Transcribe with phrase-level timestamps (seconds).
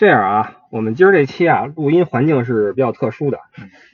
[0.00, 3.38] 这样啊，我们今儿这期啊，录音环境是比较特殊的，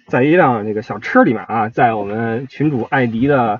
[0.06, 3.58] 在一辆这个小车里面啊，在我们群主艾迪的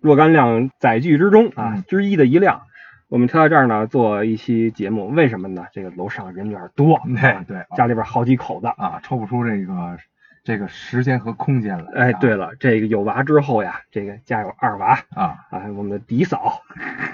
[0.00, 2.62] 若干辆载具之中啊嗯之一的一辆，
[3.08, 5.66] 我们挑在这儿呢做一期节目，为什么呢？
[5.72, 7.02] 这个楼上人有点多，啊
[7.48, 8.68] 对对家里边好几口子。
[8.68, 9.98] 啊，抽不出这个
[10.44, 11.86] 这个时间和空间来。
[11.96, 16.62] 哎，对了，这个有娃之后呀，这个家有二娃啊，啊，我们的嫡嫂，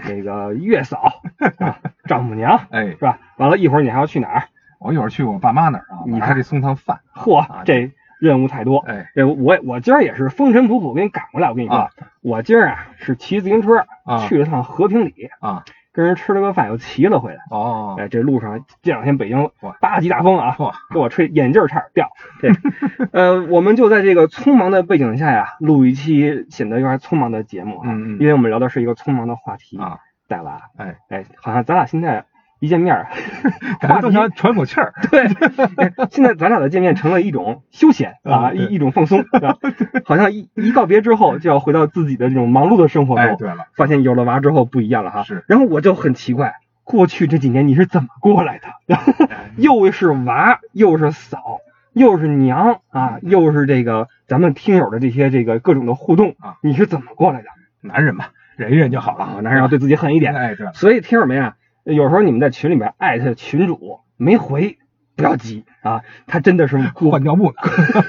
[0.07, 1.23] 这个月嫂
[1.61, 3.19] 啊，丈母娘哎是，吧？
[3.39, 4.43] 完了，一会儿你还要去哪儿？
[4.79, 7.01] 我一会儿去我爸妈那儿啊，你还得送趟饭。
[7.15, 8.79] 嚯啊，这任务太多。
[8.79, 11.49] 哎这我我今儿也是风尘仆仆给你赶过来。
[11.49, 11.91] 我跟你说，啊
[12.23, 17.41] 我今儿啊是骑自行车啊去了趟和平里，啊，跟人吃了个饭，又骑了回来。
[17.51, 22.11] 哦，哎，这路上这两天北京哇八级大风啊，嚯，给我吹眼镜差点掉。
[22.41, 22.51] 这，
[23.13, 30.61] 呃，我们就在这个匆忙的背景下呀，录一期显得有点匆忙的节目啊，嗯嗯因为我们聊的是一个匆忙的话题，啊，带娃。
[30.77, 32.25] 哎，哎，好像咱俩现在
[32.67, 33.07] 一见面儿，
[33.81, 34.93] 感觉都想喘口气儿。
[35.11, 35.27] 对，
[35.77, 39.57] 哎现在咱俩的见面成了一种休闲啊，一一种放松， 是吧？
[40.05, 45.23] 好像一一告别之后就要回到自己的这种忙碌的生活哎，中，对了，发现有了娃之后不一样了哈。
[45.23, 48.95] 是然后我就很奇怪，过去这几年你是怎么过来的？
[48.97, 51.61] 哎又是娃，又是嫂，
[51.93, 57.49] 又是娘啊，又是这个咱们听友的这些这个各种的互动啊，你是怎么过来的？
[57.81, 59.43] 男人嘛，忍一忍就好啊，了。
[59.43, 60.35] 男人要对自己狠一点。
[60.35, 61.55] 哎，对，所以听友们啊，
[61.87, 64.79] 有时候你们在群里面艾特群主没回，
[65.15, 67.57] 不要急啊，他真的是换尿布呢。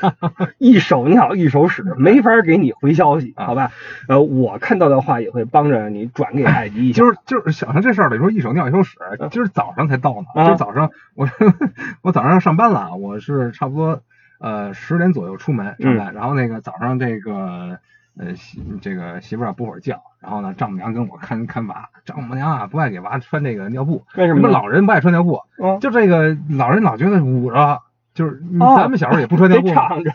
[0.58, 3.72] 一手尿一手屎，没法给你回消息，啊好吧？
[4.10, 7.06] 呃，我看到的话也会帮着你转给艾迪一下今。
[7.10, 8.98] 儿就是想上这事儿了，你说一手尿一手屎，
[9.32, 10.26] 今儿早上才到呢。
[10.34, 11.30] 啊今儿早上我
[12.02, 14.02] 我早上要上班了，我是差不多
[14.40, 17.78] 呃十点左右出门上嗯班，然后那个早上这个
[18.20, 27.82] 呃媳这个媳妇儿啊补会儿觉，然后呢丈母娘跟我看看娃，丈母娘啊不爱给娃穿这个尿布，为什么老人不爱穿尿布，嗯就这个老人老觉得捂着，
[28.14, 30.12] 就是哦咱们小时候也不穿尿布 嘛，敞着，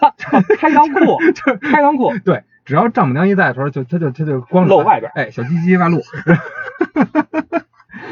[0.59, 1.19] 开裆裤，
[1.63, 6.01] 开裆裤，对，只要丈母娘一在的时候，就他就他就光露外边哎，小鸡鸡外露。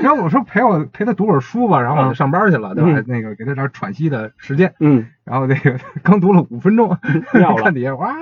[0.03, 2.91] 然后我说陪我陪他读会儿书吧，然后我就上班去了，对吧？
[2.91, 4.73] 嗯那个给他点喘息的时间。
[4.81, 6.97] 嗯，然后那个 刚读了五分钟，
[7.35, 8.15] 尿了看底下哇，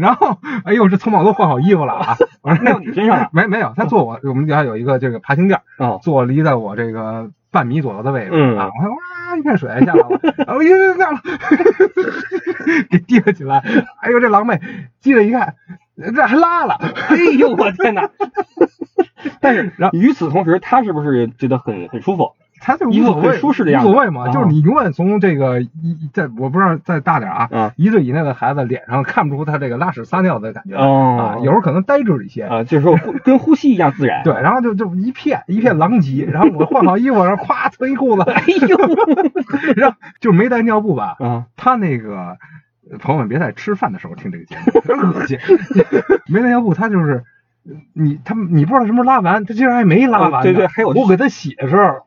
[0.00, 2.16] 然后哎呦，这匆忙都换好衣服了啊！
[2.42, 3.28] 我说尿你身上了。
[3.32, 8.70] 没没有，他坐我我们家有一个这个爬行垫，哦，坐离在我这个半米左右的位置、嗯啊。
[8.76, 11.18] 我说哇，一片水下来了，啊，我又掉了，
[12.90, 13.58] 给提了起来。
[14.00, 14.60] 哎呦，这狼狈，
[15.00, 15.54] 记了一看，
[15.96, 16.74] 这还拉了。
[17.08, 18.08] 哎呦我天哪！
[19.40, 22.32] 但是然后与此同时，他是不是觉得很很舒服？
[22.64, 32.44] 他就无所谓，舒适的样子无所谓嘛，啊就是你永远从这个一在我不知道再大点啊，啊一岁以内的孩子脸上看不出他这个拉屎撒尿的感觉哦啊，有时候可能呆滞一些。
[32.44, 34.22] 啊，就是说呼跟呼吸一样自然。
[34.22, 38.76] 对，然后就就一片一片狼藉，然后我换好衣服，然后咵蹭一裤子，哎呦，
[39.74, 42.36] 然后就没带尿布吧，啊，他那个呃
[42.98, 45.38] 朋友们别在吃饭的时候听这个节目，真恶心。
[46.26, 47.22] 没带尿布，他就是
[47.92, 52.04] 你他你不知道什么时候拉完，他竟然还没拉完对对还有我给他洗的时候，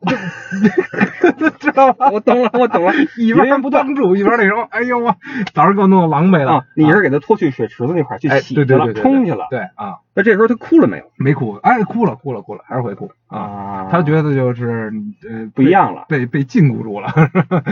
[1.38, 2.10] 就知道吧？
[2.10, 5.16] 我懂了，我懂了， 一边不断帮助一边那什么，哎呦我
[5.54, 6.56] 早上给我弄得狼狈了。
[6.56, 6.64] 啊！
[6.76, 9.46] 你是给他拖去水池子那块儿去哎洗去了，对对对对冲去了。
[9.50, 11.04] 对啊，那这时候他哭了没有？
[11.16, 13.38] 没哭，哎哭了哭了哭了，还是会哭啊。
[13.38, 14.92] 啊他觉得就是
[15.28, 16.04] 呃不一样了。
[16.08, 17.12] 被被禁锢住了。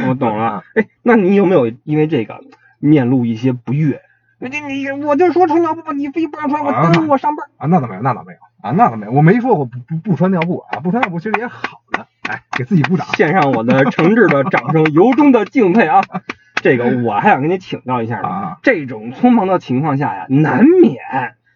[0.08, 0.62] 我懂了啊。
[0.74, 2.40] 哎，那你有没有因为这个
[2.88, 4.00] 面露一些不悦？
[4.38, 7.46] 你你我就说穿尿布，你非不让穿，我啊耽误我上班。
[7.56, 13.06] 啊，那倒没有，那倒没有啊，那倒没有，我没说我不不不穿尿布啊，不穿尿布其实也好的，哎，给自己鼓掌。
[13.16, 16.02] 献上我的诚挚的掌声，由衷的敬佩啊！
[16.56, 18.28] 这个我还想跟你请教一下呢。
[18.28, 20.96] 啊这种匆忙的情况下呀，难免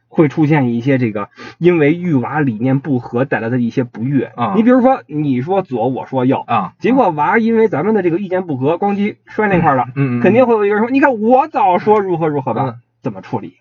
[0.09, 12.65] 会出现一些这个因为育娃理念不合带来的一些不悦啊你比如说，你说左，我说右，啊，结果娃因为咱们的这个意见不合，咣叽摔那块儿了，嗯，嗯肯定会有一个人说：“你看我早说如何如何吧。
[12.67, 13.55] 嗯怎么处理？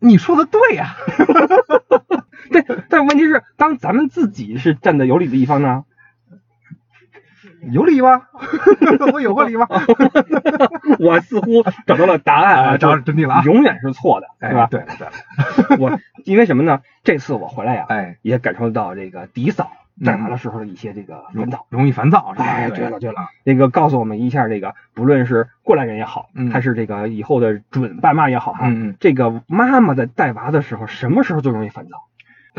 [0.00, 0.96] 你说的对呀、
[2.50, 5.84] 对，但问题是，当咱们自己是站在有理的一方呢，
[7.72, 8.22] 有理吗？
[9.12, 9.66] 我有过理吗？
[10.98, 14.66] 我似乎找到了答案啊，哎找真谛了啊永远是错的，哎是吧？
[14.70, 16.80] 对对， 我因为什么呢？
[17.04, 19.70] 这次我回来呀，哎，也感受到这个迪嫂
[20.04, 21.66] 带娃的时候的一些这个烦躁。
[21.68, 22.46] 容易烦躁是吧？
[22.46, 32.04] 哎，对对了对了，那个告诉我们一下，这个不论是过来人也好，嗯还是这个以后的准爸妈也好哈，嗯这个妈妈在带娃的时候，什么时候最容易烦躁？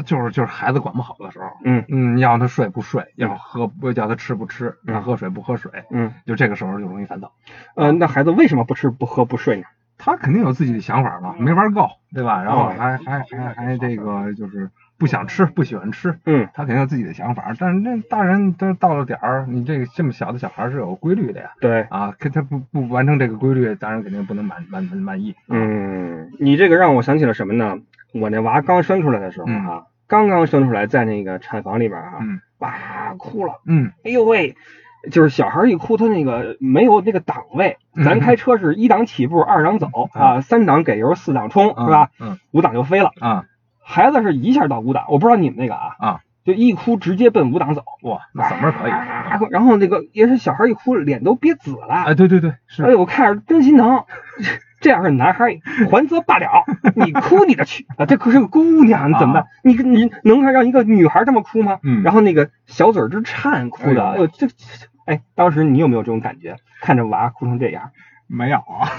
[0.01, 7.31] 就是就是孩子管不好的时候，嗯嗯，要让他睡不睡，要喝不叫他吃不吃，嗯让他喝水不喝水，嗯，就这个时候就容易烦躁。
[7.75, 9.63] 呃，那孩子为什么不吃不喝不睡呢？
[9.97, 12.41] 他肯定有自己的想法吧，没玩够，对吧？
[12.43, 14.67] 然后哦还还还还这个就是
[14.97, 17.53] 不想吃，不喜欢吃，嗯，他肯定有自己的想法。
[17.59, 21.51] 但是那大人都到了点儿，你这个这么小的小孩是有规律的呀。
[21.59, 25.35] 对，啊，跟他不不完成这个规律，大人肯定不能满满满满意。
[25.49, 27.77] 嗯，你这个让我想起了什么呢？
[28.13, 34.57] 我那娃刚生出来的时候啊，刚刚生出来，在那个产房里边啊，嗯哇哭了，嗯哎呦喂，
[35.09, 42.09] 就是小孩一哭，他那个没有那个档位，嗯咱开车是一档起步，二档走啊，三档给油，四档冲，是吧？
[42.19, 43.11] 嗯五档就飞了。
[43.21, 43.45] 啊
[43.83, 47.83] 孩子是一下到五档，我不知道你们那个啊，啊，就一哭直接奔五档走。
[48.03, 48.91] 哇，那嗓门可以。
[48.91, 52.03] 啊然后那个也是小孩一哭，脸都憋紫了。
[52.05, 52.83] 哎，对对对，是。
[52.83, 54.03] 哎呦，我看着真心疼。
[54.81, 58.05] 这要是男孩，还则罢了，你哭你的去 啊！
[58.05, 59.45] 这可是个姑娘，你怎么办？
[59.63, 61.79] 你你能让一个女孩这么哭吗？
[61.83, 64.47] 嗯然后那个小嘴儿直颤，哭的，哎呦哎呦，这，
[65.05, 66.57] 哎，当时你有没有这种感觉？
[66.81, 67.91] 看着娃哭成这样，
[68.27, 68.89] 没有啊，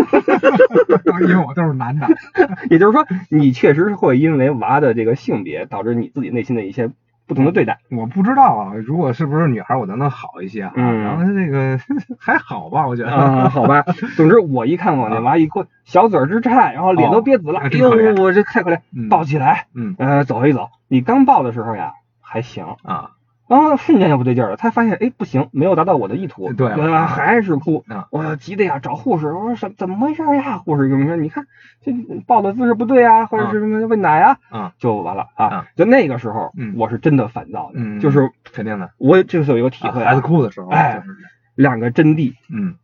[1.23, 2.07] 因为我都是男的。
[2.71, 6.91] 也就是说，你确实是会因为娃的这个性别，导致你自己内心的一些
[7.27, 7.79] 不同的对待。
[7.91, 10.73] 我不知道啊，如果是不是女孩，我能能好一些啊。
[10.75, 11.79] 嗯然后这个
[12.19, 13.11] 还好吧，我觉得。
[13.13, 13.83] 啊，好吧。
[14.17, 20.69] 总之，我一看我那娃一过，小嘴儿直颤，然后脸都憋紫了，哦哎呦我这太可怜，嗯抱起来，嗯呃，走一走。
[20.89, 22.65] 你刚抱的时候呀，还行。
[22.83, 23.11] 啊
[23.53, 27.07] 然后瞬间就不对劲儿了，他发现哎不行，没有达到我的意图，对吧？
[27.07, 30.59] 还是哭啊，我急的呀，找护士，我说什怎么回事呀？
[30.59, 31.47] 护士跟我说，你看
[31.83, 31.93] 这
[32.27, 34.73] 抱的姿势不对啊，或者是什么喂奶啊，啊。
[34.79, 35.47] 就完了啊。
[35.47, 35.67] 啊。
[35.77, 38.91] 就那个时候嗯，我是真的烦躁的，嗯，就是肯定的。
[38.97, 41.19] 我这是有一个体会啊，孩子哭的时候，哎就是。
[41.55, 42.77] 两个真谛，嗯。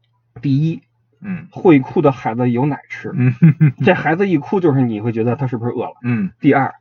[0.43, 0.82] 第一，
[1.23, 1.47] 嗯。
[1.50, 3.32] 会哭的孩子有奶吃，嗯。
[3.82, 5.94] 这孩子一哭就是你会觉得他是不是饿了。
[6.03, 6.75] 嗯，第二，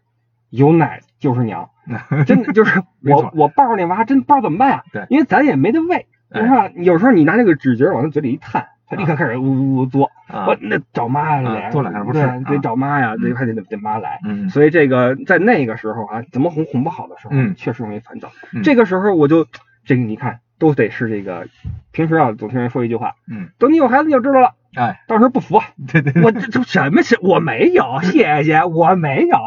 [0.49, 1.69] 有奶就是娘，
[2.25, 6.69] 真的就是我我抱着那娃真不知道怎么办呀，对因为咱也没得喂，哎是吧？
[6.75, 14.19] 有时候你拿那个纸节往他嘴里一探，他立刻开始呜呜呜作，啊我那找妈呀，啊得做两下不是对啊得找妈呀，嗯得还得得妈来。
[14.25, 18.29] 嗯所以这个在那个时候啊，怎么哄哄不好的时候，嗯确实容易烦躁。
[18.53, 19.45] 嗯这个时候我就
[19.85, 21.47] 这个你看都得是这个，
[21.91, 24.51] 平时啊总听人说一句话，嗯，等你有孩子你就知道了。
[24.75, 25.61] 哎，当时不服，
[25.91, 27.17] 对对，我这这什么是？
[27.21, 29.37] 我没有， 谢谢，我没有，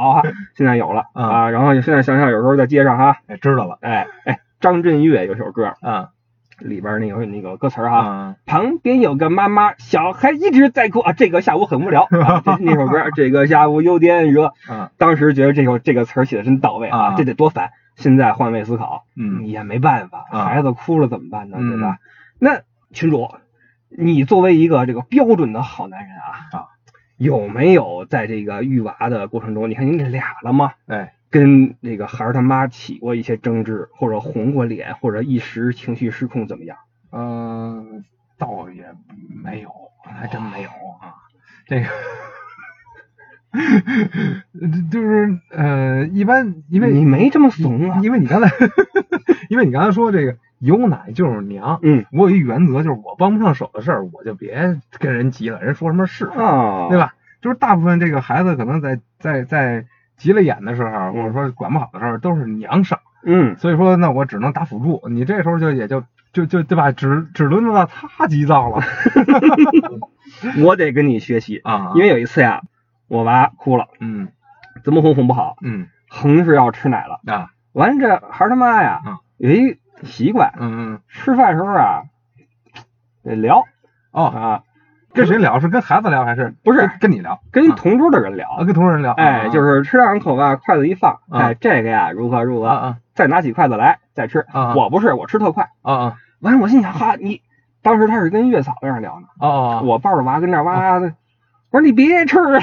[0.56, 1.50] 现在有了啊啊。
[1.50, 6.08] 然后现在想想，有时候在街上哈，哎知道了哎哎，张震岳有首歌，嗯
[6.58, 14.52] 里边那个那个歌词哈，嗯旁边有个妈妈，小孩一直在哭啊，这个下午很无聊啊， 这是那首歌，这个下午有点热。
[14.68, 17.70] 啊当时觉得这首这个词儿写的真到位啊这得多烦。
[17.96, 21.56] 现在换位思考，嗯也没办法，啊孩子哭了怎么办呢？
[21.60, 21.98] 嗯对吧？
[22.38, 22.60] 那
[22.92, 23.30] 群主，
[23.90, 26.66] 你作为一个这个标准的好男人啊啊，
[27.16, 30.72] 有没有在这个育娃的过程中，你看你这俩了吗？
[30.86, 36.76] 哎跟这个孩儿他妈起过一些争执，或者红过脸，或者一时情绪失控，怎么样？
[37.12, 38.04] 嗯，
[38.36, 38.84] 倒也
[39.44, 39.70] 没有，
[40.04, 41.14] 还真没有啊。
[41.66, 41.86] 这个
[44.90, 48.00] 就是呃，一般因为你没这么怂啊？
[48.02, 48.50] 因为你刚才，
[49.48, 56.98] 因为你刚才说这个有奶就是娘，嗯我有一原则，就是我帮不上手的事儿，我就别跟人急了，人说什么是，啊，对？
[56.98, 57.14] 吧？
[57.40, 59.86] 就是大部分这个孩子可能在在在
[60.18, 66.04] 急了眼的时候，或者说管不好的时候，都是娘上，嗯，所以说那我只能打辅助，你这时候就也就
[66.34, 66.92] 就就对吧？
[66.92, 68.82] 只只轮得到他急躁了
[70.62, 72.60] 我得跟你学习，啊，因为有一次呀，
[73.08, 74.28] 我娃哭了，嗯
[74.84, 77.20] 怎么哄哄不好，嗯横是要吃奶了。
[77.32, 82.02] 啊完这孩儿他妈呀嗯，有一习惯，嗯嗯吃饭时候啊
[83.22, 83.64] 得聊
[84.12, 84.62] 哦，啊，
[85.12, 85.60] 跟谁聊？
[85.60, 87.32] 是跟孩子聊还是不是跟跟你聊？
[87.34, 88.64] 啊跟同桌的人啊聊。
[88.64, 94.40] 跟同桌人聊，哎，就是吃两口吧，筷子一放，啊哎，这个呀如何如何，啊啊再拿起筷子来再吃。
[94.52, 95.70] 啊我不是，我吃特快。
[95.82, 97.42] 啊啊完了，我心想哈，你
[97.82, 101.12] 当时他是跟月嫂在那儿聊呢，哦哦，我抱着娃跟那儿哇的。
[101.70, 102.60] 我说你别吃啊，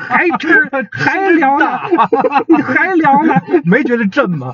[0.00, 1.78] 还吃还聊呢，
[2.48, 3.34] 你还聊呢。
[3.64, 4.52] 没觉得震吗？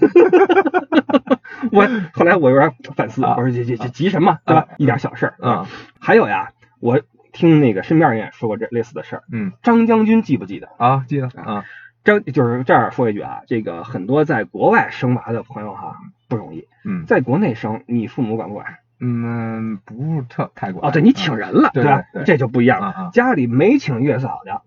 [1.72, 4.66] 我 后来我有点反思，啊我说这这这急什么，对吧？
[4.78, 5.34] 一点小事儿。
[5.40, 5.66] 啊
[6.00, 7.00] 还有呀，我
[7.32, 9.22] 听那个身边人也说过这类似的事儿。
[9.32, 10.68] 嗯张将军记不记得？
[10.78, 11.64] 啊，记得啊
[12.04, 15.96] 张就是这样说一句啊，这个很多在国外生娃的朋友哈
[16.28, 18.66] 不容易，嗯在国内生，你父母管不管？
[19.00, 22.02] 嗯，不是特太管哦，对你请人了，对吧？
[22.26, 23.10] 这就不一样了。
[23.12, 24.62] 家里没请月嫂的，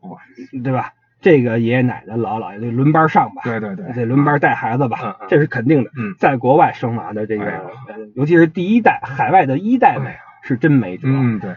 [0.63, 0.93] 对吧？
[1.21, 5.91] 这个爷爷奶奶、姥姥姥爷得轮班上吧，对对对，得轮班带孩子吧这是肯定的。
[5.95, 7.45] 嗯在国外生娃的这个
[8.15, 11.07] 尤其是第一代海外的一代们哎呀，是真没辙。
[11.09, 11.55] 嗯对，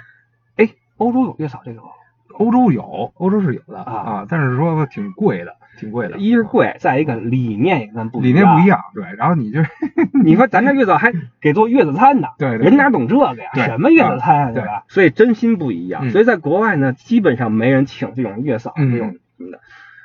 [0.57, 1.89] 哎，欧洲有月嫂这个吗？
[2.37, 6.17] 欧洲有，欧洲是有的啊啊，但是说挺贵的，挺贵的。
[6.19, 8.67] 一是贵，再一个理念也跟咱不理念不一。
[8.67, 9.61] 样，对，然后你就
[10.25, 13.51] 你说咱这月嫂还给做月子餐呢，对对人哪懂这个呀？
[13.55, 14.85] 对什么月子餐啊，对对吧？
[14.89, 16.09] 所以真心不一样。
[16.09, 19.61] 嗯所以在国外呢，基本上没人请这种月嫂嗯这种什么的。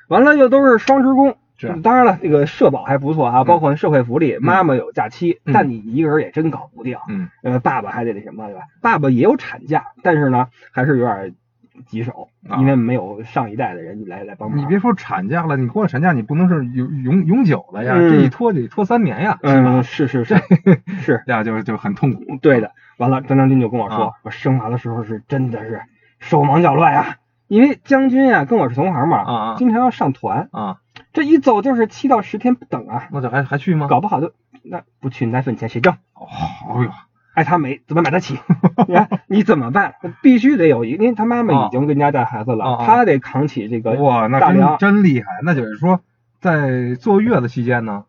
[0.07, 6.97] 完了又都是双职工，是当然了，这个社保还不错啊，包括社会福利，妈妈有假期，嗯但你一个人也真搞不定。
[7.07, 8.61] 嗯呃，爸爸还得那什么，对吧？
[8.81, 11.35] 爸爸也有产假，但是呢，还是有点
[11.85, 14.59] 棘手，啊因为没有上一代的人来来帮忙。
[14.59, 20.07] 你别说产假了，你过了产假，你不能是永永永久的呀，嗯这一拖得拖三年呀，是嗯，是？
[20.07, 20.35] 是是
[21.01, 22.23] 是这样，就就很痛苦。
[22.41, 22.71] 对的。
[22.97, 25.81] 完了，张将军就跟我说，啊我生娃的时候是真的是
[26.19, 27.15] 手忙脚乱啊，
[27.47, 30.77] 因为将军啊跟我是同行嘛，啊啊经常要上团，啊，
[31.13, 33.87] 这一走就是七到十天不等啊，那这还还去吗？
[33.87, 34.33] 搞不好就
[34.63, 35.93] 那不去奶粉钱谁挣？
[36.13, 36.27] 哦，
[36.75, 36.91] 哎呦，
[37.39, 38.37] 爱他没怎么买得起？
[38.85, 39.95] 你看你怎么办？
[40.21, 45.27] 必须得有一，因为他妈妈已经跟家带孩子了，他得扛起这个哇，那真真厉害。
[45.43, 46.01] 那就是说，
[46.41, 48.03] 在坐月子期间呢，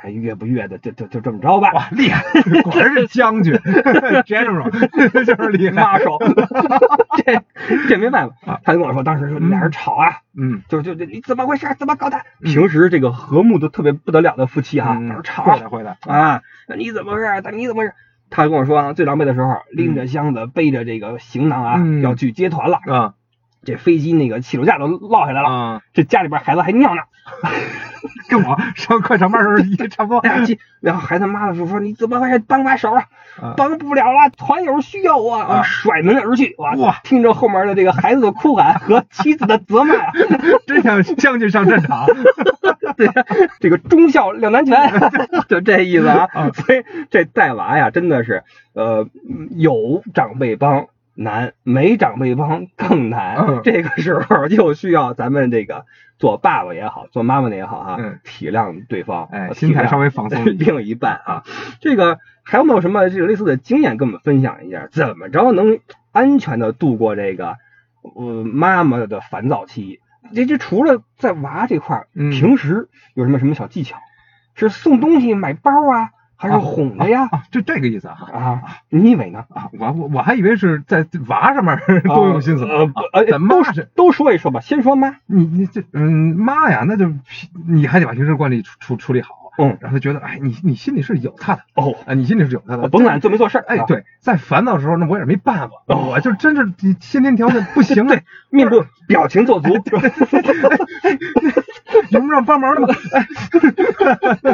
[0.00, 1.70] 还越不越的，就就就这么着吧。
[1.72, 2.22] 哇，厉害，
[2.62, 3.54] 果然是将军，
[4.24, 4.70] general，
[5.24, 5.74] 就是厉害。
[5.74, 6.18] 妈手，
[7.24, 7.42] 这
[7.88, 8.60] 这没办啊法。
[8.64, 11.66] 他就跟我说，当时说俩人吵啊，嗯，就就就你怎么回事？
[11.78, 12.18] 怎么搞的？
[12.42, 17.26] 平时这个和睦的特别不得了的夫妻啊，嗯当时吵会的会的，啊，那你怎么回事？
[17.56, 17.92] 你怎么回事？
[18.30, 22.78] 他跟我说啊，最狼狈的时候，拎着箱子，背着这个行囊啊，嗯要去接团了。
[22.86, 23.14] 啊
[23.64, 27.02] 这飞机那个起落架都落下来了，啊，这家里边孩子还尿呢。
[28.28, 30.18] 跟我上快上班的时候一差不多。
[30.20, 30.46] 哎呀，
[30.80, 32.38] 然后孩子妈的说说你怎么回事？
[32.38, 33.04] 帮把手啊！
[33.40, 36.54] 啊帮不了了，团友需要我，啊甩门而去。
[36.58, 40.12] 哇哇听着后面的这个孩子的哭喊和妻子的责骂呀，
[40.66, 42.06] 真想将军上战场。
[42.96, 43.08] 对，
[43.60, 44.76] 这个忠孝两难全，
[45.48, 46.50] 就这意思啊啊。
[46.52, 49.06] 所以这带娃呀，真的是呃
[49.56, 50.86] 有长辈帮
[51.22, 53.36] 难，没长辈帮更难。
[53.36, 55.84] 嗯 这个时候就需要咱们这个
[56.18, 60.44] 做爸爸也好，做妈妈的也好啊，嗯体谅对方，哎，心态稍微放松。
[60.58, 61.44] 另一半啊。
[61.80, 64.88] 这个还有没有什么这个类似的经验跟我们分享一下？
[64.90, 65.78] 怎么着能
[66.12, 67.56] 安全的度过这个
[68.14, 70.00] 呃妈妈的烦躁期？
[70.34, 73.98] 这这除了在娃这块平时有什么什么小技巧？
[74.54, 76.10] 是送东西、买包啊，
[76.40, 77.28] 还是啊哄的呀？
[77.30, 78.16] 啊，就这个意思啊。
[78.32, 79.44] 啊，你以为呢？
[79.50, 82.72] 啊，我我我还以为是在娃上面 多用心思呢。
[83.12, 85.16] 呃怎么都是都说一说吧，先说妈。
[85.26, 87.12] 你你这嗯妈呀，那就
[87.68, 99.68] 你还得把平时惯例处处处理好，嗯，让他觉得哎你你心里是有他的哦，啊，你心里是有他的，甭管做没做事哎对，在烦躁的时候，那我也是没办法，哦我就真是先天条件不行，对，面部 表情做足。
[102.10, 102.88] 有没有让帮忙的吗？
[103.12, 103.26] 哎，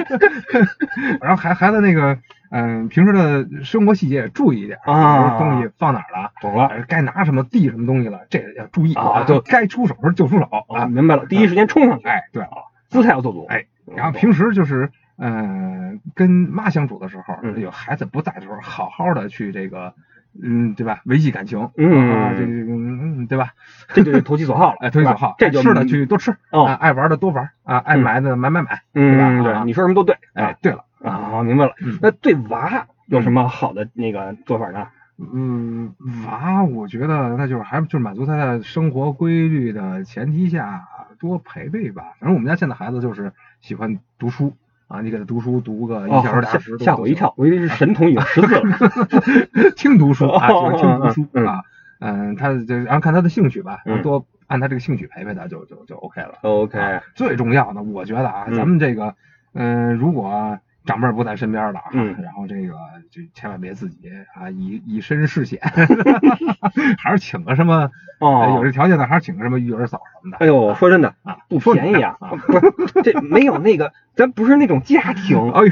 [1.20, 2.18] 然后孩孩子那个
[2.50, 6.30] 嗯、平时的生活细节也注意一点啊比如东西放哪儿了。
[6.40, 10.86] 懂了呃该拿什么递什么东西了，这个要注意啊就该出手时候就出手啊，啊！
[10.86, 12.48] 明白了，第一时间冲上去，哎，对了，
[12.88, 13.46] 姿态要做足。
[13.48, 19.94] 哎，然后平时就是，嗯、跟妈相处的时候，嗯有孩子不在的时候，好好的去这个，
[20.42, 21.00] 嗯，对吧？
[21.04, 23.52] 维系感情，嗯啊，这个，嗯，对吧？
[23.94, 30.16] 这就是投其所好了，哎，投其所好，这吃的去多吃，哦啊，爱玩的多玩，啊，爱嗯买的买买买，嗯，对吧啊，你说什么都对。
[30.34, 31.98] 哎，对了，啊，明白了嗯。
[32.02, 34.88] 那对娃有什么好的那个做法呢？
[35.18, 35.94] 嗯，
[36.26, 40.86] 娃，我觉得那就是还就是满足他在生活规律的前提下
[41.18, 42.14] 多陪陪吧。
[42.20, 44.54] 反正我们家现在孩子就是喜欢读书
[44.88, 48.78] 啊，你给他读书读个一哦小时俩小时吓我一跳，我以为是神童已经识字了。
[49.74, 51.62] 听读书啊，喜欢听读嗯书嗯啊，
[52.00, 56.34] 嗯，他就然后看他的兴趣吧，嗯多按他这个兴趣陪陪他就就就 OK 了。
[56.42, 59.14] OK，啊最重要的，我觉得啊，嗯咱们这个，
[59.54, 62.16] 嗯，如果长辈儿不在身边了啊，嗯。
[62.22, 62.72] 然后这个
[63.10, 65.60] 就千万别自己啊以以身试险，
[66.98, 67.90] 还是请个什么，
[68.20, 68.46] 哦。
[68.54, 70.38] 有哦这，条件的，还是请个什么育儿嫂什么的。
[70.38, 72.30] 哎呦，说真的啊，不便宜啊啊，
[72.76, 75.70] 不是这没有那个，咱不是那种家庭， 哎呦，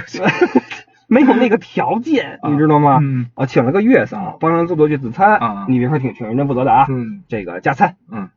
[1.07, 2.99] 没有那个条件，啊你知道吗？
[3.03, 3.27] 嗯。
[3.35, 7.23] 啊，请了个月嫂，帮人做做月子餐啊你别说挺挺认真负责的啊，嗯。
[7.29, 8.29] 这个加餐，嗯，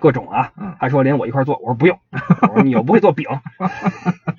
[0.00, 0.74] 各种啊，嗯。
[0.78, 1.98] 还说连我一块做，我说不用，
[2.42, 3.26] 我说你又不会做饼，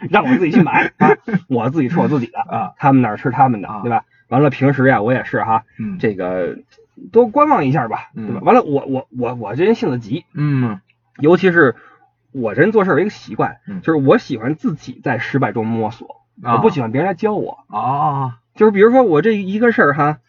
[0.11, 1.09] 让我自己去买 啊，
[1.47, 4.05] 我自己吃我自己的，啊，他们那儿吃他们的啊，对吧？
[4.29, 6.57] 完了平时呀，我也是哈，嗯这个
[7.11, 8.41] 多观望一下吧，嗯对吧？
[8.43, 10.79] 完了，我我我我这人性子急，嗯
[11.19, 11.75] 尤其是
[12.31, 17.59] 我这人做事有一个习惯，嗯就是我喜欢自己在失败中摸索，啊我不喜欢别人来教我。
[17.67, 20.19] 啊就是比如说我这一个事儿哈，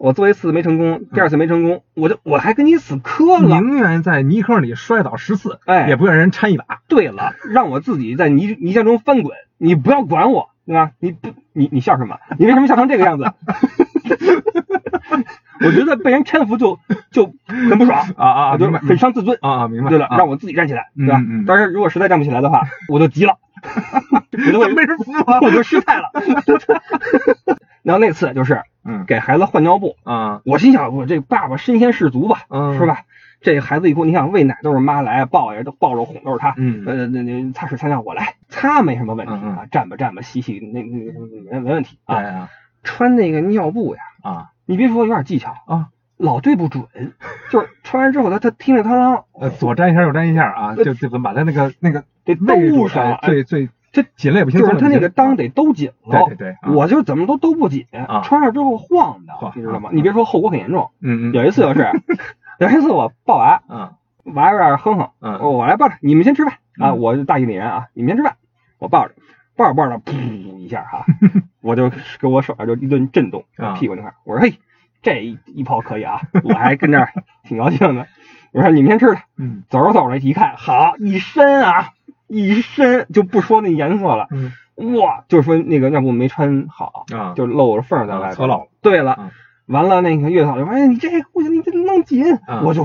[0.00, 3.60] 我做一次没成功，第二次没成功，我就我还跟你死磕了。
[3.60, 6.80] 宁愿在泥坑里摔倒十次，哎也不愿人掺一把。
[6.88, 10.92] 对了，让我自己在泥泥浆中翻滚，你不要管我，对吧？
[11.00, 12.16] 你不你你笑什么？
[12.38, 13.30] 你为什么笑成这个样子？
[15.62, 16.78] 我觉得被人搀扶就
[17.10, 19.36] 就很不爽啊啊，就很伤自尊。
[19.42, 19.90] 啊啊，明白。
[19.90, 21.18] 对了，啊让我自己站起来，对吧？
[21.20, 23.36] 嗯嗯当然，如果实在站不起来的话，我就急了，
[24.32, 25.40] 我就会没人扶我。
[25.42, 26.04] 我就失态了。
[27.82, 29.04] 然后那次就是嗯。
[29.06, 30.42] 给孩子换尿布，啊。
[30.44, 32.78] 我心想，我这爸爸身先士卒吧，嗯。
[32.78, 33.02] 是吧？
[33.40, 36.84] 这孩子以后，你想喂奶都是妈来，抱呀都抱着哄都是他，嗯。
[36.86, 39.56] 呃那那擦屎擦尿我来，擦没什么问题嗯嗯。
[39.56, 40.98] 啊，站吧站吧洗洗那那
[41.50, 42.40] 那没没问题对啊。
[42.40, 42.50] 啊
[42.82, 44.50] 穿那个尿布呀，啊。
[44.66, 46.84] 你别说有点技巧啊，老对不准，
[47.50, 56.24] 就是穿完之后他他听着汤啷，呃左粘一下右粘一下啊，就就把他那个那个得兜上，哎最最这紧了也不行，就是他那个裆得兜紧了。
[56.26, 59.92] 对对我就怎么都兜不紧，啊穿上之后晃的，你知道吗啊？
[59.94, 61.90] 你别说后果很严重，嗯嗯有一次就是，
[62.60, 63.92] 有一次我抱娃，嗯
[64.34, 68.36] 娃有点哼哼，嗯我我来抱着，你们先吃饭啊，嗯我是大义凛然啊，你们先吃饭，
[68.78, 69.14] 我抱着，
[69.56, 70.12] 抱着抱着，噗
[70.58, 71.04] 一下哈，
[71.60, 74.54] 我就给我手上就一顿震动，啊屁股那块，我说嘿，
[75.02, 77.08] 这一一炮可以啊，我还跟这儿
[77.44, 78.06] 挺高兴的，
[78.52, 81.90] 我说你们先吃着，嗯走着走着一看，好一伸啊，
[82.30, 84.52] 一身就不说那颜色了，嗯
[84.96, 88.30] 哇，就是说那个尿布没穿好，啊就露着缝在外边。
[88.30, 88.68] 啊侧漏。
[88.80, 89.30] 对了，嗯
[89.66, 92.24] 完了那个月嫂就说：“哎，你这不行，你这弄紧。
[92.46, 92.84] 啊我就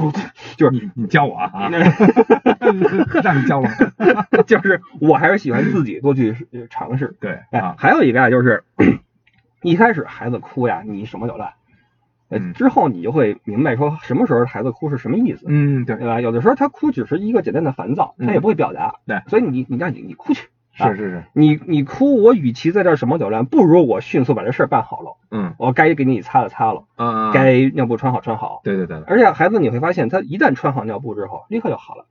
[0.55, 1.67] 就是你你教我啊，
[3.23, 3.67] 让你教我。
[4.45, 7.15] 就是我还是喜欢自己多去呃尝试。
[7.19, 8.63] 对哎啊，，还有一个啊，就是
[9.63, 11.51] 一开始孩子哭呀，你手忙脚乱，
[12.53, 16.21] 之后你就会明白说什么时候孩子哭是什么意思，嗯对对吧？
[16.21, 20.47] 有的时候他哭只是一个简单的烦躁，他也嗯不会表达，对所以你你让你你哭去。
[20.77, 25.15] 啊是是是，你你哭，我与其在这儿手忙脚乱，不如我迅速把这事儿办好了。
[25.31, 28.59] 嗯我该给你擦了擦了，嗯该尿布穿好穿好。
[28.65, 32.05] 对对对对，而且孩子你会发现，他一旦穿好尿布之后，立刻就好了。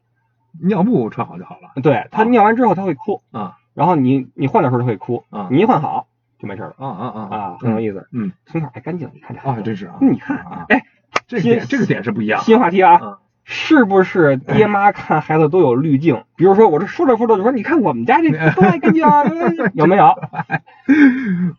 [0.63, 6.07] 尿布穿好就好了对他尿完之后他会哭，啊然后你你换的时候他会哭，啊你一换好
[6.45, 8.07] 就没事了啊啊啊啊，很有意思。
[8.13, 8.33] 嗯。
[8.47, 10.83] 从小爱干净，你看这孩啊，子真是啊，你看啊，哎，
[11.27, 16.25] 这个点这个点是不一样，新话题啊嗯，是不是爹妈看孩子都有滤镜？
[16.37, 19.25] 比如说，我这说着说着就说，你看我们家这多爱干净啊，
[19.75, 20.15] 有没有？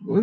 [0.06, 0.20] 我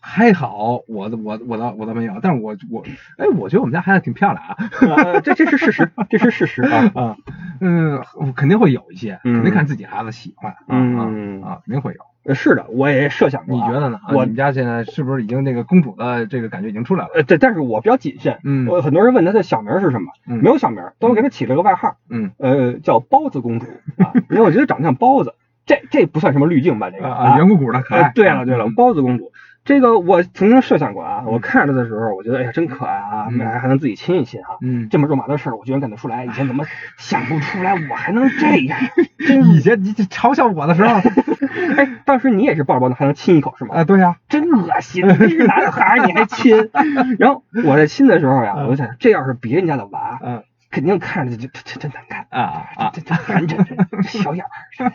[0.00, 2.84] 还好，我的我我倒我倒没有，但是我我
[3.18, 4.56] 哎，我觉得我们家孩子挺漂亮啊，
[5.02, 6.90] 呃这这是事实，这是事实啊。
[6.94, 7.16] 啊，
[7.60, 8.00] 嗯，
[8.36, 9.34] 肯定会有一些，嗯。
[9.34, 12.00] 肯定看自己孩子喜欢，啊嗯啊啊，肯定会有。
[12.26, 13.66] 呃是的，我也设想过啊。
[13.66, 13.98] 你觉得呢？
[14.02, 17.10] 啊我你们家现在是不是已经那个公主的这个感觉已经出来了？
[17.14, 18.38] 呃，对，但是我比较谨慎。
[18.44, 23.66] 嗯我很多人问他的小名是什么，嗯没有小名，但我给他起了个外号，嗯呃，叫包子公主
[23.98, 25.34] 啊，因为我觉得长得像包子，
[25.66, 26.90] 这这不算什么滤镜吧？
[26.90, 28.12] 这个圆鼓鼓的可爱呃。
[28.14, 29.32] 对了对了，嗯包子公主，
[29.66, 34.56] 这个我曾经设想过啊，我看着他的时候，我觉得哎呀真可爱啊，嗯还还能自己亲一亲啊。
[34.62, 36.24] 嗯，这么肉麻的事儿，我居然干得出来！
[36.24, 36.64] 以前怎么
[36.96, 38.78] 想不出来，我还能这样？
[39.26, 40.94] 真以前你嘲笑我的时候，
[41.76, 43.74] 哎，当时你也是抱着包子还能亲一口是吗？
[43.76, 45.04] 啊，对呀，真恶心！
[45.06, 46.70] 你是男孩儿你还亲？
[47.18, 52.26] 然后我在亲的时候呀，我就想，这要是别人家的娃，嗯肯定看着就就就真难看。
[52.30, 53.56] 啊啊这这寒碜，
[54.02, 54.92] 这小眼儿，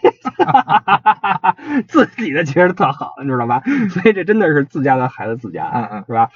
[1.88, 3.62] 自己的其实特好，你知道吧？
[3.90, 6.30] 所以这真的是自家的孩子自家嗯嗯是吧？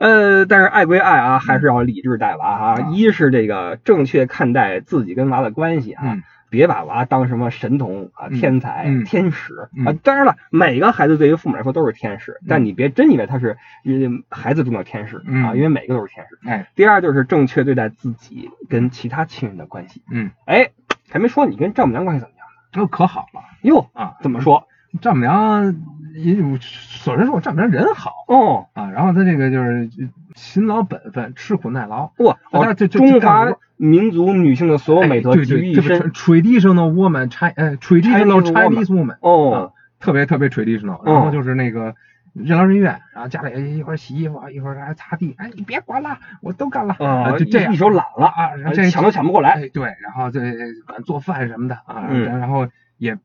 [0.00, 2.74] 呃，但是爱归爱啊，还是要理智带娃啊。
[2.78, 9.94] 嗯一是这个正确看待自己跟娃的关系啊，嗯别把娃当什么神童啊、嗯天才、嗯天使嗯啊。
[10.02, 13.92] 当然了，每个孩子对于父母来说都是天使，但你别真以为他是呃
[14.28, 16.38] 孩子中的天使啊，嗯因为每个都是天使。
[16.48, 20.02] 哎第二就是正确对待自己跟其他亲人的关系。
[20.10, 20.70] 嗯，哎，
[21.08, 23.88] 还没说你跟丈母娘关系怎么样那可好了哟？
[23.94, 24.66] 啊，怎么说？
[25.00, 25.76] 丈母娘
[26.14, 28.12] 也有，首先说我丈母娘人好。
[28.28, 29.88] 哦，啊，然后她这个就是
[30.34, 36.12] 勤劳本分、吃苦耐劳，哇，大家哦就就就干中华民族女性的所有美德集于对特别一身。
[36.12, 39.52] traditional woman Chinese woman Chinese woman 哦。
[39.52, 41.94] 啊，特别特别 traditional，然后就是那个
[42.32, 47.72] 任劳任怨，然后家里一会儿洗衣服，一会儿还擦地，哎，你别管了，我都干了，啊，就这样。
[47.72, 49.50] 一一手揽了啊，然后这抢都抢不过来。
[49.50, 50.40] 哎，对，然后这
[50.86, 52.24] 管做饭什么的啊，嗯。
[52.24, 52.68] 然后
[52.98, 53.18] 也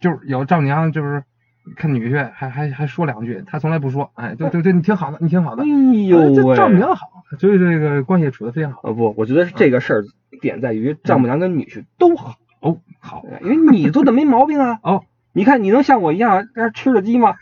[0.00, 1.22] 就是有丈母娘就是
[1.74, 6.76] 看女婿还还还说两句，他从来不说，哎，对对对，你挺好的，你挺好的哎，哎呦这丈母！
[6.76, 8.80] 娘好，所以这个关系处的非常好。
[8.84, 10.04] 呃不，我觉得是这个事儿
[10.40, 14.78] 点在于丈母娘跟女婿都好，哦，好，因为你做的没毛病啊。
[14.82, 17.34] 哦，你看你能像我一样在这吃着鸡吗？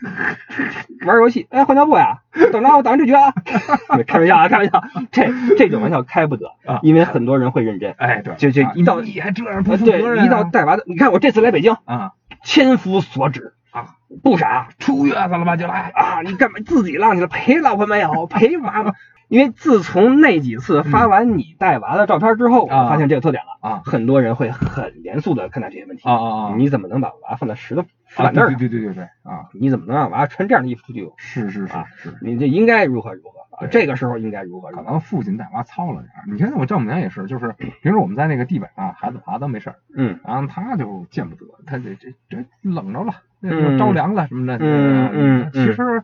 [1.05, 2.21] 玩游戏，哎，换尿布呀？
[2.51, 3.31] 等着我打完这局啊！
[4.07, 7.93] 开玩笑啊，开玩笑，这这种玩笑开不得啊因为很多人会认真。
[7.97, 16.21] 哎，对，啊就就一到你还这样不呃负责任对，啊，一到带娃的，你看我这次来北京，啊，千夫所指啊，不傻出月子了吧就来，啊！
[16.23, 17.27] 你干嘛自己浪去了？
[17.27, 18.25] 陪老婆没有？
[18.25, 18.93] 陪娃吗？
[19.27, 26.07] 因为自从那几次发完你带娃的照片之后，啊我发现这个特点了啊很多人会很严肃的看待这些问题。
[26.07, 27.83] 啊啊啊，你怎么能把娃放在石头
[28.15, 31.11] 板凳儿对对对对对啊，你怎么能让娃穿这样的衣服出去？
[31.17, 32.13] 是是是啊是。
[32.21, 33.67] 你这应该如何如何啊？
[33.67, 34.69] 这个时候应该如何？
[34.71, 46.03] 可能父亲带娃操了点儿，你看我丈母娘也是，就是平时我们在那个地板上，孩子爬都没事儿，嗯然后他就见不得，他这这这冷着了，那嗯个着凉了什么的，嗯嗯其实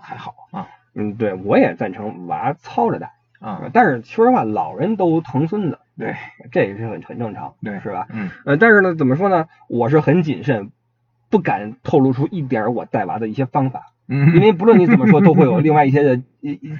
[0.00, 3.12] 还好啊嗯，对我也赞成娃操着带。
[3.40, 6.14] 啊，但是说实话，老人都疼孙子，对，
[6.52, 8.06] 这也是很很正常，对是吧？
[8.10, 9.48] 嗯呃，但是呢，怎么说呢？
[9.66, 10.70] 我是很谨慎，
[11.30, 16.20] 不敢透露出一点我带娃的一些方法，嗯，因为不论你怎么说， 都会有另外一些的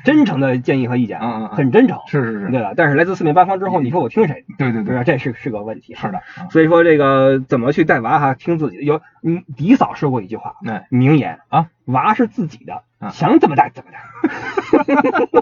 [0.04, 2.72] 真诚的建议和意见，嗯嗯嗯很真诚，是是是，对吧？
[2.76, 4.44] 但是来自四面八方之后，你说我听谁？
[4.58, 6.18] 对对对，这是是个问题，是的，。
[6.18, 8.82] 啊所以说这个怎么去带娃哈，听自己的。
[8.82, 14.00] 有嗯，迪嫂说过一句话，哎名言啊，娃是自己的，啊想怎么带怎么带。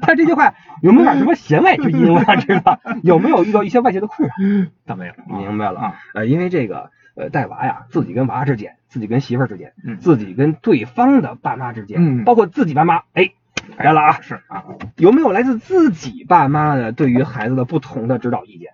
[0.00, 2.12] 他这句话有没有点什么弦外之音？
[2.12, 4.34] 我想知道有没有遇到一些外界的困扰？
[4.86, 13.30] 倒没有，明白了啊，呃，因为这个呃带娃呀，自己跟娃之间，自己跟媳妇儿之间，嗯自己跟对方的爸妈之间，嗯包括自己爸妈，哎，
[13.76, 14.64] 来了啊，是啊
[14.96, 18.70] 有没有来自自己爸妈的对于孩子的不同的指导意见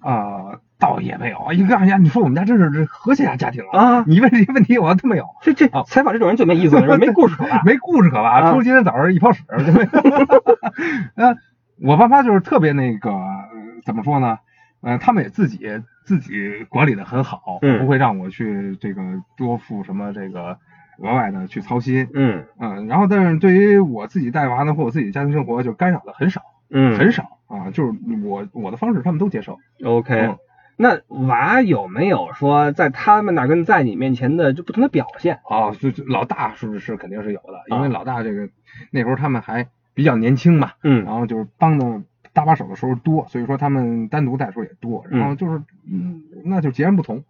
[0.00, 1.52] 啊，倒也没有啊。
[1.52, 4.04] 一看呀，你说我们家真是这和谐家庭啊，啊？
[4.06, 7.62] 你问这些问题我都没有，这这啊采访这种人最没意思了，没故事可 挖。
[7.64, 9.42] 没故事可挖，啊除了今天早上一泡屎。
[11.16, 11.36] 呃，
[11.80, 13.48] 我爸妈就是特别那个，呃
[13.84, 14.38] 怎么说呢？
[14.86, 15.66] 呃，他们也自己
[16.04, 19.02] 自己管理的很好，嗯不会让我去这个
[19.36, 20.56] 多付什么这个
[20.98, 22.08] 额外的去操心。
[22.14, 29.58] 嗯嗯，然后但是对于我自己带娃呢，或我自己家庭生活，就干扰的很少，嗯，很少啊，就是我我的方式他们都接受。
[29.82, 30.38] OK 嗯。
[30.76, 35.40] 那娃有没有说在他们那儿跟在你面前的就不同的表现？
[35.50, 38.48] 哦，就就老大是不是肯定是有的，因为啊老大这个
[38.92, 42.02] 那时候他们还比较年轻嘛，嗯然后就是帮的
[42.36, 47.24] 搭把手的时候多，所以说他们单独带的时候也多，然后就是嗯，那就截然不同。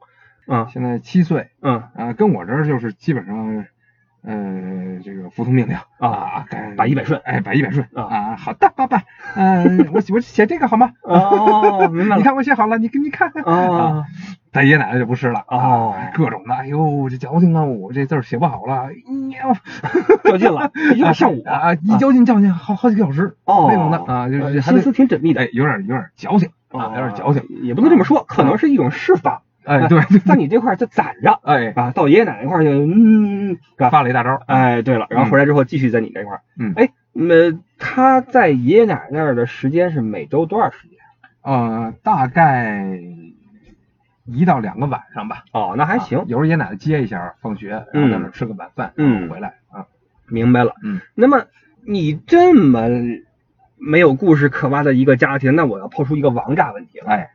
[0.48, 3.64] 嗯现在七岁嗯啊，跟我这儿就是基本上。
[4.28, 8.36] 呃，这个服从命令啊该百依百顺哎，百依百顺啊啊！
[8.36, 9.00] 好的，爸爸，
[9.36, 10.94] 嗯，我我写这个好吗？
[11.02, 12.24] 哦，明白 你。
[12.24, 14.04] 看我写好了，你给你看看哦，
[14.56, 18.94] 咱爷爷奶奶就不是了哦啊各种的，哎呦，这矫情啊，我这字儿写不好了，哎
[20.24, 29.42] 呦，较劲了，有点像我啊，一较劲较劲好好几个小时，哦那种的啊，就是心思挺缜密的哎，有点有点矫情啊，有点矫情，也不能这么说，可能是一种释放。
[29.64, 33.58] 哎，对，在你这块儿就攒着哎，啊，到爷爷奶奶那块儿就嗯，
[33.90, 36.40] 发了一大招，哎，对了，然后回来之后继续在你这块儿。
[36.58, 40.96] 嗯哎，那他在爷爷奶奶那儿的时间是每周多少时间？
[41.42, 42.98] 呃，大概
[44.26, 49.86] 一到两个晚上吧，哦，那还行啊，有时候爷爷奶奶接一下放学，然后在那吃个晚饭，嗯回来啊，
[50.26, 50.74] 明白了。
[50.82, 51.44] 嗯，那么
[51.86, 52.88] 你这么
[53.78, 57.10] 没有故事可挖的一个家庭，那我要抛出一个王炸问题了。
[57.10, 57.30] 哎，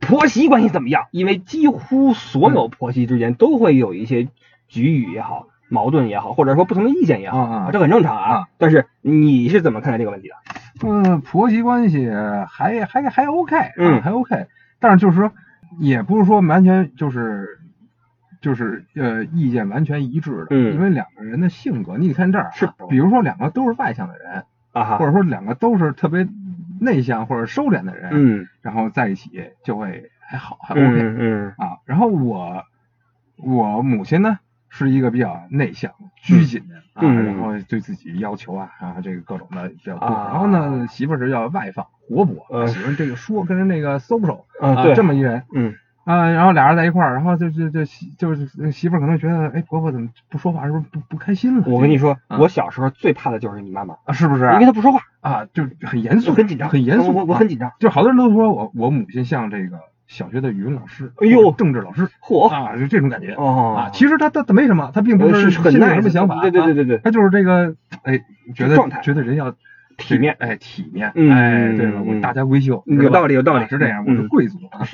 [0.00, 1.06] 婆媳关系怎么样？
[1.10, 4.28] 因为几乎所有婆媳之间都会有一些
[4.68, 8.22] 局域也好、矛盾也好，或者说不同的意见也好，啊啊这很正常啊。
[8.34, 10.34] 啊但是你是怎么看待这个问题的？
[10.84, 12.08] 嗯，婆媳关系
[12.48, 14.46] 还还还 OK，啊嗯还 OK，
[14.80, 15.32] 但是就是说，
[15.78, 17.60] 也不是说完全就是
[18.40, 20.74] 就是呃意见完全一致的，嗯。
[20.74, 22.68] 因为两个人的性格，你得看这儿啊是。
[22.88, 26.26] 比如说两个都是外向的人，啊，或者说两个都是特别
[26.80, 29.30] 内向或者收敛的人，嗯然后在一起
[29.62, 31.16] 就会还好，还 OK、嗯。
[31.18, 31.78] 嗯啊。
[31.84, 32.64] 然后我
[33.36, 40.06] 我母亲呢是一个比较内向、拘谨的、嗯啊，然后对自己要求啊啊这个各种的比较多。
[40.06, 40.30] 啊。
[40.32, 46.30] 然后呢，媳妇儿是要外放、活泼，呃喜欢这个说跟人那个 social 啊对这么一人嗯啊。
[46.30, 51.64] 然后俩人在一块儿，然后就就就媳就是媳妇儿可能觉得，哎，婆婆怎么不说话，是不是不不开心了？
[51.66, 54.44] 我跟你说，啊我小时候最怕的就是你妈妈，啊，是不是？
[54.54, 57.72] 因为她不说话，啊，就很严肃，很紧张，很严肃，我我很紧张。
[57.78, 63.90] 就好多人都说我我母亲像这个小学的语文老师，哎呦政治老师嚯啊，就这种感觉哦啊。
[63.92, 68.20] 其实她她她没什么，她并不呃是很心里有什么想法，对对对啊，对对，他就是这个哎，
[68.54, 69.54] 觉得状态觉得人要
[69.96, 71.98] 体面哎体面，嗯哎对吧？
[71.98, 74.80] 嗯我大家闺秀，有道理有道理啊是这样，我是嗯贵族啊。